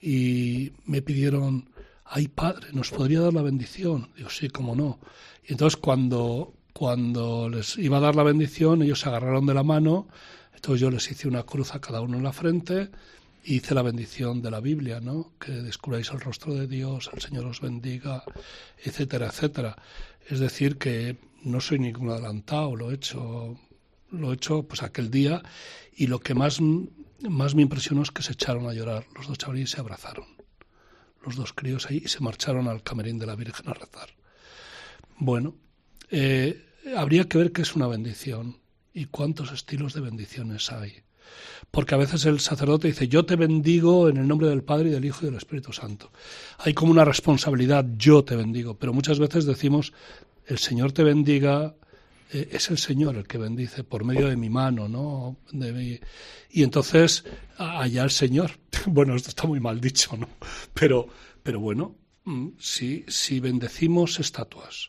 y 0.00 0.72
me 0.84 1.02
pidieron, 1.02 1.70
ay 2.04 2.28
padre, 2.28 2.68
¿nos 2.72 2.90
podría 2.90 3.20
dar 3.20 3.34
la 3.34 3.42
bendición? 3.42 4.10
Digo, 4.16 4.30
sí, 4.30 4.48
cómo 4.48 4.74
no. 4.74 4.98
Y 5.46 5.52
entonces 5.52 5.76
cuando, 5.76 6.54
cuando 6.72 7.48
les 7.48 7.76
iba 7.78 7.98
a 7.98 8.00
dar 8.00 8.14
la 8.14 8.22
bendición, 8.22 8.82
ellos 8.82 9.00
se 9.00 9.08
agarraron 9.08 9.46
de 9.46 9.54
la 9.54 9.62
mano, 9.62 10.08
entonces 10.54 10.80
yo 10.80 10.90
les 10.90 11.10
hice 11.10 11.28
una 11.28 11.42
cruz 11.42 11.74
a 11.74 11.80
cada 11.80 12.00
uno 12.00 12.16
en 12.16 12.24
la 12.24 12.32
frente 12.32 12.90
y 13.44 13.56
hice 13.56 13.74
la 13.74 13.82
bendición 13.82 14.42
de 14.42 14.50
la 14.50 14.60
Biblia, 14.60 15.00
¿no? 15.00 15.32
Que 15.38 15.52
descubráis 15.52 16.10
el 16.10 16.20
rostro 16.20 16.54
de 16.54 16.66
Dios, 16.66 17.10
el 17.12 17.20
Señor 17.20 17.46
os 17.46 17.60
bendiga, 17.60 18.22
etcétera, 18.84 19.28
etcétera. 19.28 19.76
Es 20.28 20.40
decir, 20.40 20.76
que 20.76 21.16
no 21.42 21.60
soy 21.60 21.78
ningún 21.78 22.10
adelantado, 22.10 22.76
lo 22.76 22.90
he 22.90 22.94
hecho, 22.94 23.56
lo 24.10 24.30
he 24.30 24.34
hecho 24.34 24.64
pues 24.64 24.82
aquel 24.82 25.10
día 25.10 25.42
y 25.96 26.08
lo 26.08 26.20
que 26.20 26.34
más 26.34 26.60
más 27.28 27.54
me 27.54 27.62
impresionó 27.62 28.02
es 28.02 28.10
que 28.10 28.22
se 28.22 28.32
echaron 28.32 28.68
a 28.68 28.72
llorar 28.72 29.06
los 29.14 29.26
dos 29.26 29.38
chavales 29.38 29.70
y 29.70 29.72
se 29.74 29.80
abrazaron. 29.80 30.26
Los 31.24 31.36
dos 31.36 31.52
críos 31.52 31.86
ahí 31.86 32.02
y 32.04 32.08
se 32.08 32.20
marcharon 32.20 32.68
al 32.68 32.82
camerín 32.82 33.18
de 33.18 33.26
la 33.26 33.34
Virgen 33.34 33.68
a 33.68 33.74
rezar. 33.74 34.10
Bueno, 35.16 35.56
eh, 36.10 36.64
habría 36.96 37.28
que 37.28 37.38
ver 37.38 37.52
qué 37.52 37.62
es 37.62 37.74
una 37.74 37.88
bendición 37.88 38.60
y 38.94 39.06
cuántos 39.06 39.52
estilos 39.52 39.94
de 39.94 40.00
bendiciones 40.00 40.70
hay. 40.70 41.02
Porque 41.70 41.94
a 41.94 41.98
veces 41.98 42.24
el 42.24 42.40
sacerdote 42.40 42.88
dice, 42.88 43.08
yo 43.08 43.26
te 43.26 43.36
bendigo 43.36 44.08
en 44.08 44.16
el 44.16 44.28
nombre 44.28 44.48
del 44.48 44.62
Padre 44.62 44.88
y 44.88 44.92
del 44.92 45.04
Hijo 45.04 45.20
y 45.22 45.26
del 45.26 45.36
Espíritu 45.36 45.72
Santo. 45.72 46.10
Hay 46.58 46.72
como 46.72 46.92
una 46.92 47.04
responsabilidad, 47.04 47.84
yo 47.96 48.24
te 48.24 48.36
bendigo, 48.36 48.78
pero 48.78 48.92
muchas 48.92 49.18
veces 49.18 49.44
decimos, 49.44 49.92
el 50.46 50.58
Señor 50.58 50.92
te 50.92 51.04
bendiga 51.04 51.74
eh, 52.32 52.48
es 52.52 52.70
el 52.70 52.78
Señor 52.78 53.16
el 53.16 53.26
que 53.26 53.38
bendice 53.38 53.84
por 53.84 54.04
medio 54.04 54.28
de 54.28 54.36
mi 54.36 54.50
mano, 54.50 54.88
¿no? 54.88 55.36
Y 56.50 56.62
entonces, 56.62 57.24
allá 57.56 58.04
el 58.04 58.10
Señor. 58.10 58.52
Bueno, 58.86 59.16
esto 59.16 59.30
está 59.30 59.46
muy 59.46 59.58
mal 59.58 59.80
dicho, 59.80 60.16
¿no? 60.16 60.28
Pero, 60.72 61.08
pero 61.42 61.58
bueno, 61.58 61.96
mm, 62.24 62.50
si, 62.58 63.04
si 63.08 63.40
bendecimos 63.40 64.20
estatuas, 64.20 64.88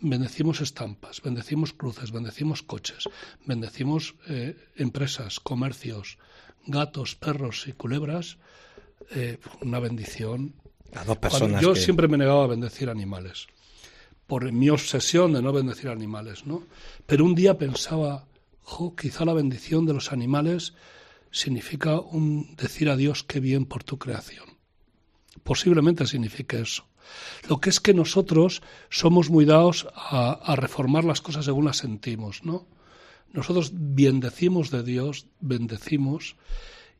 bendecimos 0.00 0.60
estampas, 0.60 1.20
bendecimos 1.22 1.72
cruces, 1.72 2.12
bendecimos 2.12 2.62
coches, 2.62 3.04
bendecimos 3.44 4.14
eh, 4.28 4.56
empresas, 4.76 5.38
comercios, 5.38 6.18
gatos, 6.66 7.14
perros 7.14 7.66
y 7.68 7.72
culebras, 7.72 8.38
eh, 9.14 9.38
una 9.62 9.78
bendición. 9.80 10.54
A 10.94 11.04
dos 11.04 11.18
personas. 11.18 11.60
yo 11.60 11.74
siempre 11.74 12.08
me 12.08 12.16
negaba 12.16 12.44
a 12.44 12.48
bendecir 12.48 12.88
animales, 12.88 13.48
por 14.26 14.50
mi 14.52 14.70
obsesión 14.70 15.32
de 15.32 15.42
no 15.42 15.52
bendecir 15.52 15.88
animales, 15.88 16.46
¿no? 16.46 16.64
Pero 17.06 17.24
un 17.24 17.34
día 17.34 17.58
pensaba, 17.58 18.26
quizá 19.00 19.24
la 19.24 19.34
bendición 19.34 19.86
de 19.86 19.94
los 19.94 20.12
animales 20.12 20.74
significa 21.30 22.00
un 22.00 22.56
decir 22.56 22.88
a 22.88 22.96
Dios 22.96 23.22
qué 23.22 23.40
bien 23.40 23.66
por 23.66 23.84
tu 23.84 23.98
creación. 23.98 24.44
Posiblemente 25.44 26.06
signifique 26.06 26.60
eso. 26.60 26.86
Lo 27.48 27.60
que 27.60 27.70
es 27.70 27.78
que 27.78 27.94
nosotros 27.94 28.62
somos 28.90 29.30
muy 29.30 29.44
dados 29.44 29.86
a, 29.94 30.56
reformar 30.56 31.04
las 31.04 31.20
cosas 31.20 31.44
según 31.44 31.66
las 31.66 31.76
sentimos, 31.76 32.44
¿no? 32.44 32.66
Nosotros 33.32 33.70
bendecimos 33.74 34.70
de 34.70 34.82
Dios, 34.82 35.26
bendecimos, 35.40 36.36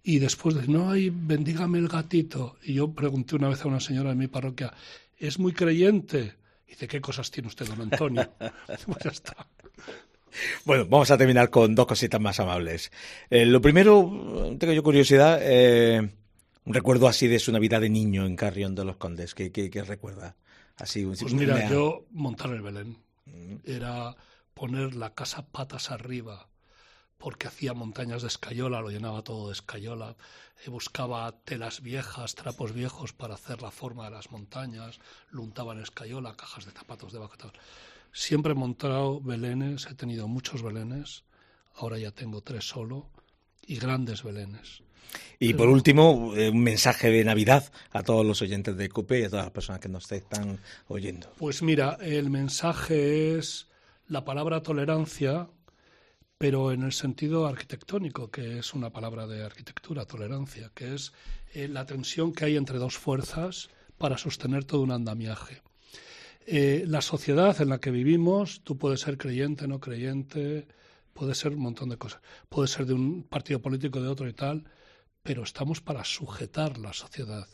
y 0.02 0.18
después 0.18 0.54
de 0.54 0.68
no, 0.68 0.90
ay, 0.90 1.10
bendígame 1.10 1.78
el 1.78 1.88
gatito. 1.88 2.56
Y 2.62 2.74
yo 2.74 2.92
pregunté 2.92 3.34
una 3.34 3.48
vez 3.48 3.64
a 3.64 3.68
una 3.68 3.80
señora 3.80 4.10
de 4.10 4.16
mi 4.16 4.28
parroquia, 4.28 4.74
¿es 5.18 5.38
muy 5.38 5.52
creyente? 5.52 6.34
Y 6.66 6.70
dice, 6.70 6.88
¿qué 6.88 7.00
cosas 7.00 7.30
tiene 7.30 7.48
usted, 7.48 7.66
don 7.66 7.82
Antonio? 7.82 8.30
pues 8.66 8.98
ya 9.04 9.10
está. 9.10 9.46
Bueno, 10.64 10.86
vamos 10.86 11.10
a 11.10 11.16
terminar 11.16 11.50
con 11.50 11.74
dos 11.74 11.86
cositas 11.86 12.20
más 12.20 12.40
amables. 12.40 12.90
Eh, 13.30 13.46
lo 13.46 13.60
primero, 13.60 14.54
tengo 14.58 14.72
yo 14.72 14.82
curiosidad, 14.82 15.38
eh, 15.42 16.10
un 16.64 16.74
recuerdo 16.74 17.08
así 17.08 17.26
de 17.26 17.38
su 17.38 17.52
Navidad 17.52 17.80
de 17.80 17.88
niño 17.88 18.26
en 18.26 18.36
Carrión 18.36 18.74
de 18.74 18.84
los 18.84 18.96
Condes. 18.96 19.34
¿Qué, 19.34 19.84
recuerda? 19.86 20.36
Así, 20.76 21.06
pues 21.06 21.32
mira, 21.32 21.70
yo 21.70 22.06
montar 22.10 22.50
el 22.50 22.60
Belén. 22.60 22.98
Mm. 23.24 23.56
Era 23.64 24.14
poner 24.52 24.94
la 24.94 25.14
casa 25.14 25.46
patas 25.46 25.90
arriba, 25.90 26.48
porque 27.18 27.48
hacía 27.48 27.74
montañas 27.74 28.22
de 28.22 28.28
escayola, 28.28 28.80
lo 28.80 28.90
llenaba 28.90 29.22
todo 29.22 29.48
de 29.48 29.52
escayola, 29.52 30.16
eh, 30.64 30.70
buscaba 30.70 31.32
telas 31.44 31.80
viejas, 31.80 32.34
trapos 32.34 32.72
viejos 32.72 33.12
para 33.12 33.34
hacer 33.34 33.62
la 33.62 33.70
forma 33.70 34.04
de 34.04 34.12
las 34.12 34.30
montañas, 34.30 34.98
lo 35.30 35.42
untaba 35.42 35.72
en 35.72 35.80
escayola, 35.80 36.36
cajas 36.36 36.66
de 36.66 36.72
zapatos 36.72 37.12
de 37.12 37.18
vaca. 37.18 37.52
Siempre 38.12 38.52
he 38.52 38.54
montado 38.54 39.20
belenes, 39.20 39.86
he 39.86 39.94
tenido 39.94 40.28
muchos 40.28 40.62
belenes, 40.62 41.24
ahora 41.74 41.98
ya 41.98 42.10
tengo 42.10 42.40
tres 42.40 42.68
solo, 42.68 43.10
y 43.66 43.76
grandes 43.76 44.22
belenes. 44.22 44.82
Y 45.38 45.54
por 45.54 45.68
último, 45.68 46.34
eh, 46.34 46.50
un 46.50 46.62
mensaje 46.62 47.10
de 47.10 47.24
Navidad 47.24 47.70
a 47.90 48.02
todos 48.02 48.24
los 48.24 48.40
oyentes 48.42 48.76
de 48.76 48.88
COPE 48.88 49.20
y 49.20 49.24
a 49.24 49.30
todas 49.30 49.44
las 49.44 49.52
personas 49.52 49.80
que 49.80 49.88
nos 49.88 50.10
están 50.10 50.58
oyendo. 50.88 51.32
Pues 51.38 51.62
mira, 51.62 51.98
el 52.00 52.30
mensaje 52.30 53.36
es 53.36 53.68
la 54.08 54.24
palabra 54.24 54.62
tolerancia, 54.62 55.48
pero 56.38 56.72
en 56.72 56.82
el 56.82 56.92
sentido 56.92 57.46
arquitectónico, 57.46 58.30
que 58.30 58.58
es 58.58 58.74
una 58.74 58.90
palabra 58.90 59.26
de 59.26 59.42
arquitectura, 59.42 60.04
tolerancia, 60.04 60.70
que 60.74 60.94
es 60.94 61.12
eh, 61.54 61.68
la 61.68 61.86
tensión 61.86 62.32
que 62.32 62.44
hay 62.44 62.56
entre 62.56 62.78
dos 62.78 62.98
fuerzas 62.98 63.70
para 63.96 64.18
sostener 64.18 64.64
todo 64.64 64.82
un 64.82 64.92
andamiaje. 64.92 65.62
Eh, 66.46 66.84
la 66.86 67.00
sociedad 67.00 67.60
en 67.60 67.70
la 67.70 67.78
que 67.78 67.90
vivimos, 67.90 68.60
tú 68.62 68.76
puedes 68.76 69.00
ser 69.00 69.16
creyente, 69.16 69.66
no 69.66 69.80
creyente, 69.80 70.68
puede 71.14 71.34
ser 71.34 71.52
un 71.52 71.60
montón 71.60 71.88
de 71.88 71.96
cosas, 71.96 72.20
puede 72.48 72.68
ser 72.68 72.86
de 72.86 72.92
un 72.92 73.22
partido 73.22 73.60
político, 73.60 74.02
de 74.02 74.08
otro 74.08 74.28
y 74.28 74.34
tal, 74.34 74.64
pero 75.22 75.42
estamos 75.42 75.80
para 75.80 76.04
sujetar 76.04 76.78
la 76.78 76.92
sociedad. 76.92 77.48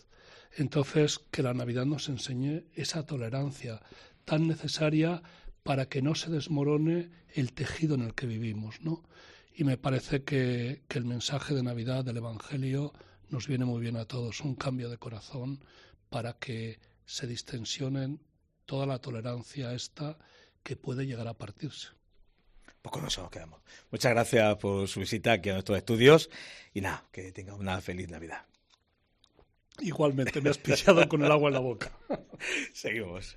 Entonces, 0.57 1.21
que 1.31 1.42
la 1.42 1.55
Navidad 1.55 1.87
nos 1.87 2.09
enseñe 2.09 2.64
esa 2.75 3.07
tolerancia 3.07 3.81
tan 4.25 4.47
necesaria 4.47 5.23
para 5.62 5.87
que 5.87 6.03
no 6.03 6.14
se 6.14 6.31
desmorone 6.31 7.11
el 7.35 7.53
tejido 7.53 7.94
en 7.94 8.03
el 8.03 8.14
que 8.14 8.27
vivimos, 8.27 8.81
¿no? 8.81 9.03
Y 9.55 9.64
me 9.64 9.77
parece 9.77 10.25
que, 10.25 10.83
que 10.88 10.98
el 10.98 11.05
mensaje 11.05 11.55
de 11.55 11.62
Navidad 11.62 12.05
del 12.05 12.16
Evangelio 12.16 12.92
nos 13.29 13.46
viene 13.46 13.64
muy 13.64 13.81
bien 13.81 13.96
a 13.96 14.05
todos, 14.05 14.40
un 14.40 14.55
cambio 14.55 14.88
de 14.88 14.98
corazón 14.98 15.64
para 16.09 16.35
que 16.35 16.79
se 17.07 17.27
distensionen 17.27 18.20
toda 18.66 18.87
la 18.87 18.98
tolerancia 18.98 19.75
esta 19.75 20.18
que 20.62 20.77
puede 20.77 21.07
llegar 21.07 21.29
a 21.29 21.35
partirse. 21.35 21.88
Pues 22.83 22.92
con 22.92 23.07
eso 23.07 23.22
nos 23.22 23.31
quedamos. 23.31 23.61
Muchas 23.90 24.12
gracias 24.12 24.57
por 24.57 24.88
su 24.88 25.01
visita 25.01 25.33
aquí 25.33 25.51
a 25.51 25.55
nuestros 25.55 25.79
estudios 25.79 26.31
y 26.75 26.81
nada, 26.81 27.05
que 27.12 27.31
tenga 27.33 27.55
una 27.55 27.81
feliz 27.81 28.09
Navidad. 28.09 28.44
Igualmente, 29.81 30.40
me 30.40 30.51
has 30.51 30.59
pisado 30.59 31.09
con 31.09 31.25
el 31.25 31.31
agua 31.31 31.48
en 31.48 31.55
la 31.55 31.61
boca. 31.61 31.92
Seguimos. 32.75 33.37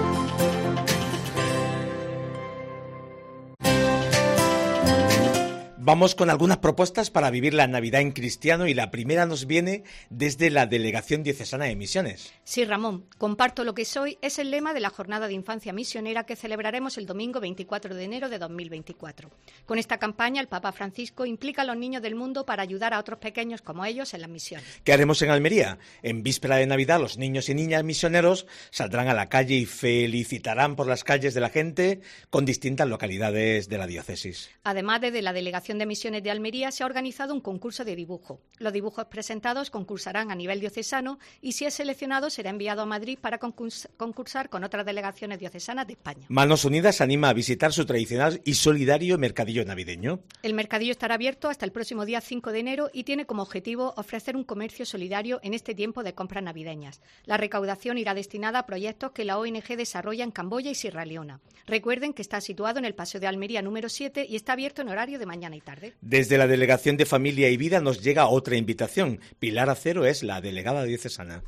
Vamos 5.83 6.13
con 6.13 6.29
algunas 6.29 6.59
propuestas 6.59 7.09
para 7.09 7.31
vivir 7.31 7.55
la 7.55 7.65
Navidad 7.65 8.01
en 8.01 8.11
cristiano 8.11 8.67
y 8.67 8.75
la 8.75 8.91
primera 8.91 9.25
nos 9.25 9.47
viene 9.47 9.83
desde 10.11 10.51
la 10.51 10.67
Delegación 10.67 11.23
Diocesana 11.23 11.65
de 11.65 11.75
Misiones. 11.75 12.31
Sí, 12.43 12.63
Ramón, 12.65 13.07
comparto 13.17 13.63
lo 13.63 13.73
que 13.73 13.83
soy 13.83 14.19
es 14.21 14.37
el 14.37 14.51
lema 14.51 14.75
de 14.75 14.79
la 14.79 14.91
Jornada 14.91 15.27
de 15.27 15.33
Infancia 15.33 15.73
Misionera 15.73 16.27
que 16.27 16.35
celebraremos 16.35 16.99
el 16.99 17.07
domingo 17.07 17.39
24 17.39 17.95
de 17.95 18.03
enero 18.03 18.29
de 18.29 18.37
2024. 18.37 19.31
Con 19.65 19.79
esta 19.79 19.97
campaña, 19.97 20.39
el 20.39 20.47
Papa 20.47 20.71
Francisco 20.71 21.25
implica 21.25 21.63
a 21.63 21.65
los 21.65 21.77
niños 21.77 22.03
del 22.03 22.13
mundo 22.13 22.45
para 22.45 22.61
ayudar 22.61 22.93
a 22.93 22.99
otros 22.99 23.17
pequeños 23.17 23.63
como 23.63 23.83
ellos 23.83 24.13
en 24.13 24.21
las 24.21 24.29
misiones. 24.29 24.81
¿Qué 24.83 24.93
haremos 24.93 25.19
en 25.23 25.31
Almería? 25.31 25.79
En 26.03 26.21
víspera 26.21 26.57
de 26.57 26.67
Navidad, 26.67 26.99
los 26.99 27.17
niños 27.17 27.49
y 27.49 27.55
niñas 27.55 27.83
misioneros 27.83 28.45
saldrán 28.69 29.07
a 29.07 29.15
la 29.15 29.29
calle 29.29 29.55
y 29.55 29.65
felicitarán 29.65 30.75
por 30.75 30.85
las 30.85 31.03
calles 31.03 31.33
de 31.33 31.41
la 31.41 31.49
gente 31.49 32.01
con 32.29 32.45
distintas 32.45 32.87
localidades 32.87 33.67
de 33.67 33.79
la 33.79 33.87
diócesis. 33.87 34.51
Además, 34.63 35.01
desde 35.01 35.23
la 35.23 35.33
Delegación 35.33 35.70
de 35.77 35.85
Misiones 35.85 36.23
de 36.23 36.31
Almería 36.31 36.71
se 36.71 36.83
ha 36.83 36.85
organizado 36.85 37.33
un 37.33 37.41
concurso 37.41 37.85
de 37.85 37.95
dibujo. 37.95 38.41
Los 38.59 38.73
dibujos 38.73 39.05
presentados 39.05 39.69
concursarán 39.69 40.31
a 40.31 40.35
nivel 40.35 40.59
diocesano 40.59 41.19
y 41.41 41.53
si 41.53 41.65
es 41.65 41.73
seleccionado 41.73 42.29
será 42.29 42.49
enviado 42.49 42.81
a 42.81 42.85
Madrid 42.85 43.17
para 43.19 43.39
concursar 43.39 44.49
con 44.49 44.63
otras 44.63 44.85
delegaciones 44.85 45.39
diocesanas 45.39 45.87
de 45.87 45.93
España. 45.93 46.25
Manos 46.29 46.65
Unidas 46.65 47.01
anima 47.01 47.29
a 47.29 47.33
visitar 47.33 47.73
su 47.73 47.85
tradicional 47.85 48.41
y 48.45 48.55
solidario 48.55 49.17
mercadillo 49.17 49.65
navideño. 49.65 50.21
El 50.43 50.53
mercadillo 50.53 50.91
estará 50.91 51.15
abierto 51.15 51.49
hasta 51.49 51.65
el 51.65 51.71
próximo 51.71 52.05
día 52.05 52.21
5 52.21 52.51
de 52.51 52.59
enero 52.59 52.89
y 52.93 53.03
tiene 53.03 53.25
como 53.25 53.41
objetivo 53.41 53.93
ofrecer 53.97 54.35
un 54.35 54.43
comercio 54.43 54.85
solidario 54.85 55.39
en 55.43 55.53
este 55.53 55.75
tiempo 55.75 56.03
de 56.03 56.13
compras 56.13 56.43
navideñas. 56.43 57.01
La 57.25 57.37
recaudación 57.37 57.97
irá 57.97 58.13
destinada 58.13 58.59
a 58.59 58.65
proyectos 58.65 59.11
que 59.11 59.25
la 59.25 59.37
ONG 59.37 59.77
desarrolla 59.77 60.23
en 60.23 60.31
Camboya 60.31 60.71
y 60.71 60.75
Sierra 60.75 61.05
Leona. 61.05 61.39
Recuerden 61.65 62.13
que 62.13 62.21
está 62.21 62.41
situado 62.41 62.79
en 62.79 62.85
el 62.85 62.95
Paseo 62.95 63.21
de 63.21 63.27
Almería 63.27 63.61
número 63.61 63.89
7 63.89 64.25
y 64.27 64.35
está 64.35 64.53
abierto 64.53 64.81
en 64.81 64.89
horario 64.89 65.19
de 65.19 65.25
mañana 65.25 65.55
y 65.55 65.60
tarde. 65.61 65.93
Desde 66.01 66.37
la 66.37 66.47
Delegación 66.47 66.97
de 66.97 67.05
Familia 67.05 67.49
y 67.49 67.57
Vida 67.57 67.79
nos 67.79 68.01
llega 68.01 68.27
otra 68.27 68.57
invitación. 68.57 69.19
Pilar 69.39 69.69
Acero 69.69 70.05
es 70.05 70.23
la 70.23 70.41
delegada 70.41 70.83
diocesana. 70.83 71.43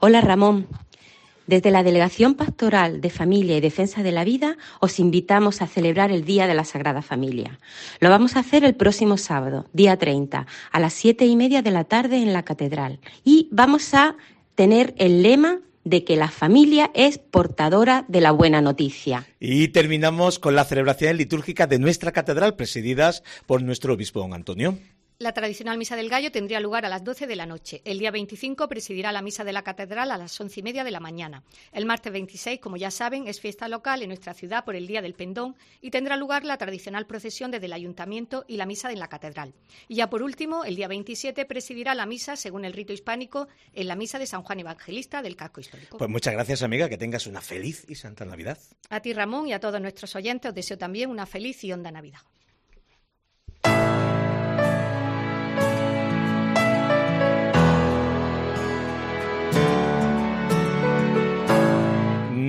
Hola 0.00 0.20
Ramón. 0.20 0.66
Desde 1.46 1.72
la 1.72 1.82
Delegación 1.82 2.34
Pastoral 2.34 3.00
de 3.00 3.10
Familia 3.10 3.56
y 3.56 3.60
Defensa 3.60 4.04
de 4.04 4.12
la 4.12 4.22
Vida 4.22 4.56
os 4.78 5.00
invitamos 5.00 5.62
a 5.62 5.66
celebrar 5.66 6.12
el 6.12 6.24
Día 6.24 6.46
de 6.46 6.54
la 6.54 6.64
Sagrada 6.64 7.02
Familia. 7.02 7.58
Lo 7.98 8.08
vamos 8.08 8.36
a 8.36 8.40
hacer 8.40 8.62
el 8.64 8.76
próximo 8.76 9.16
sábado, 9.16 9.66
día 9.72 9.96
30, 9.96 10.46
a 10.70 10.80
las 10.80 10.92
siete 10.92 11.26
y 11.26 11.34
media 11.34 11.60
de 11.60 11.72
la 11.72 11.82
tarde 11.84 12.18
en 12.18 12.32
la 12.32 12.44
Catedral. 12.44 13.00
Y 13.24 13.48
vamos 13.50 13.94
a 13.94 14.16
tener 14.54 14.94
el 14.96 15.22
lema 15.24 15.58
de 15.84 16.04
que 16.04 16.16
la 16.16 16.30
familia 16.30 16.90
es 16.94 17.18
portadora 17.18 18.04
de 18.08 18.20
la 18.20 18.32
buena 18.32 18.60
noticia. 18.60 19.26
Y 19.38 19.68
terminamos 19.68 20.38
con 20.38 20.54
la 20.54 20.64
celebración 20.64 21.16
litúrgica 21.16 21.66
de 21.66 21.78
nuestra 21.78 22.12
catedral, 22.12 22.56
presididas 22.56 23.22
por 23.46 23.62
nuestro 23.62 23.94
obispo 23.94 24.20
don 24.20 24.34
Antonio. 24.34 24.78
La 25.22 25.34
tradicional 25.34 25.76
misa 25.76 25.96
del 25.96 26.08
gallo 26.08 26.32
tendría 26.32 26.60
lugar 26.60 26.86
a 26.86 26.88
las 26.88 27.04
12 27.04 27.26
de 27.26 27.36
la 27.36 27.44
noche. 27.44 27.82
El 27.84 27.98
día 27.98 28.10
25 28.10 28.66
presidirá 28.68 29.12
la 29.12 29.20
misa 29.20 29.44
de 29.44 29.52
la 29.52 29.62
catedral 29.62 30.10
a 30.12 30.16
las 30.16 30.40
once 30.40 30.60
y 30.60 30.62
media 30.62 30.82
de 30.82 30.90
la 30.90 30.98
mañana. 30.98 31.44
El 31.72 31.84
martes 31.84 32.10
26, 32.10 32.58
como 32.58 32.78
ya 32.78 32.90
saben, 32.90 33.28
es 33.28 33.38
fiesta 33.38 33.68
local 33.68 34.00
en 34.00 34.08
nuestra 34.08 34.32
ciudad 34.32 34.64
por 34.64 34.76
el 34.76 34.86
Día 34.86 35.02
del 35.02 35.12
Pendón 35.12 35.56
y 35.82 35.90
tendrá 35.90 36.16
lugar 36.16 36.46
la 36.46 36.56
tradicional 36.56 37.06
procesión 37.06 37.50
desde 37.50 37.66
el 37.66 37.74
ayuntamiento 37.74 38.46
y 38.48 38.56
la 38.56 38.64
misa 38.64 38.90
en 38.92 38.98
la 38.98 39.08
catedral. 39.08 39.52
Y 39.88 39.96
ya 39.96 40.08
por 40.08 40.22
último, 40.22 40.64
el 40.64 40.74
día 40.74 40.88
27 40.88 41.44
presidirá 41.44 41.94
la 41.94 42.06
misa, 42.06 42.34
según 42.36 42.64
el 42.64 42.72
rito 42.72 42.94
hispánico, 42.94 43.46
en 43.74 43.88
la 43.88 43.96
misa 43.96 44.18
de 44.18 44.26
San 44.26 44.42
Juan 44.42 44.60
Evangelista 44.60 45.20
del 45.20 45.36
casco 45.36 45.60
histórico. 45.60 45.98
Pues 45.98 46.08
muchas 46.08 46.32
gracias, 46.32 46.62
amiga. 46.62 46.88
Que 46.88 46.96
tengas 46.96 47.26
una 47.26 47.42
feliz 47.42 47.84
y 47.86 47.94
santa 47.94 48.24
Navidad. 48.24 48.56
A 48.88 49.00
ti, 49.00 49.12
Ramón, 49.12 49.48
y 49.48 49.52
a 49.52 49.60
todos 49.60 49.82
nuestros 49.82 50.16
oyentes 50.16 50.48
os 50.48 50.54
deseo 50.54 50.78
también 50.78 51.10
una 51.10 51.26
feliz 51.26 51.62
y 51.62 51.74
honda 51.74 51.90
Navidad. 51.90 52.20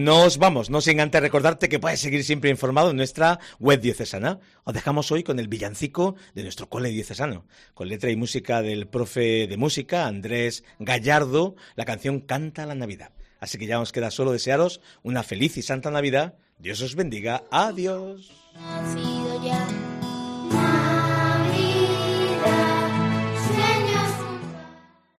Nos 0.02 0.40
vamos, 0.40 0.72
no 0.72 0.82
sin 0.82 1.00
antes 1.00 1.22
recordarte 1.22 1.70
que 1.70 1.78
puedes 1.78 2.00
seguir 2.00 2.24
siempre 2.24 2.50
informado 2.50 2.90
en 2.90 2.96
nuestra 2.98 3.40
web 3.60 3.80
diocesana. 3.80 4.40
Os 4.64 4.74
dejamos 4.74 5.12
hoy 5.12 5.22
con 5.22 5.38
el 5.38 5.48
villancico 5.48 6.16
de 6.34 6.42
nuestro 6.42 6.70
cole 6.70 6.90
diocesano, 6.90 7.46
con 7.76 7.88
letra 7.88 8.10
y 8.10 8.16
música 8.16 8.64
del 8.64 8.88
profe 8.88 9.46
de 9.46 9.58
música, 9.58 10.08
Andrés 10.08 10.64
Gallardo, 10.80 11.56
la 11.76 11.86
canción 11.86 12.20
Canta 12.20 12.66
la 12.66 12.74
Navidad. 12.74 13.12
Así 13.40 13.60
que 13.60 13.68
ya 13.68 13.78
nos 13.78 13.92
queda 13.92 14.10
solo 14.10 14.32
desearos 14.32 14.82
una 15.04 15.22
feliz 15.22 15.56
y 15.58 15.62
santa 15.62 15.92
Navidad. 15.92 16.34
Dios 16.58 16.82
os 16.82 16.96
bendiga. 16.96 17.44
Adiós. 17.52 18.32
Nacido 18.56 19.46
ya 19.46 19.81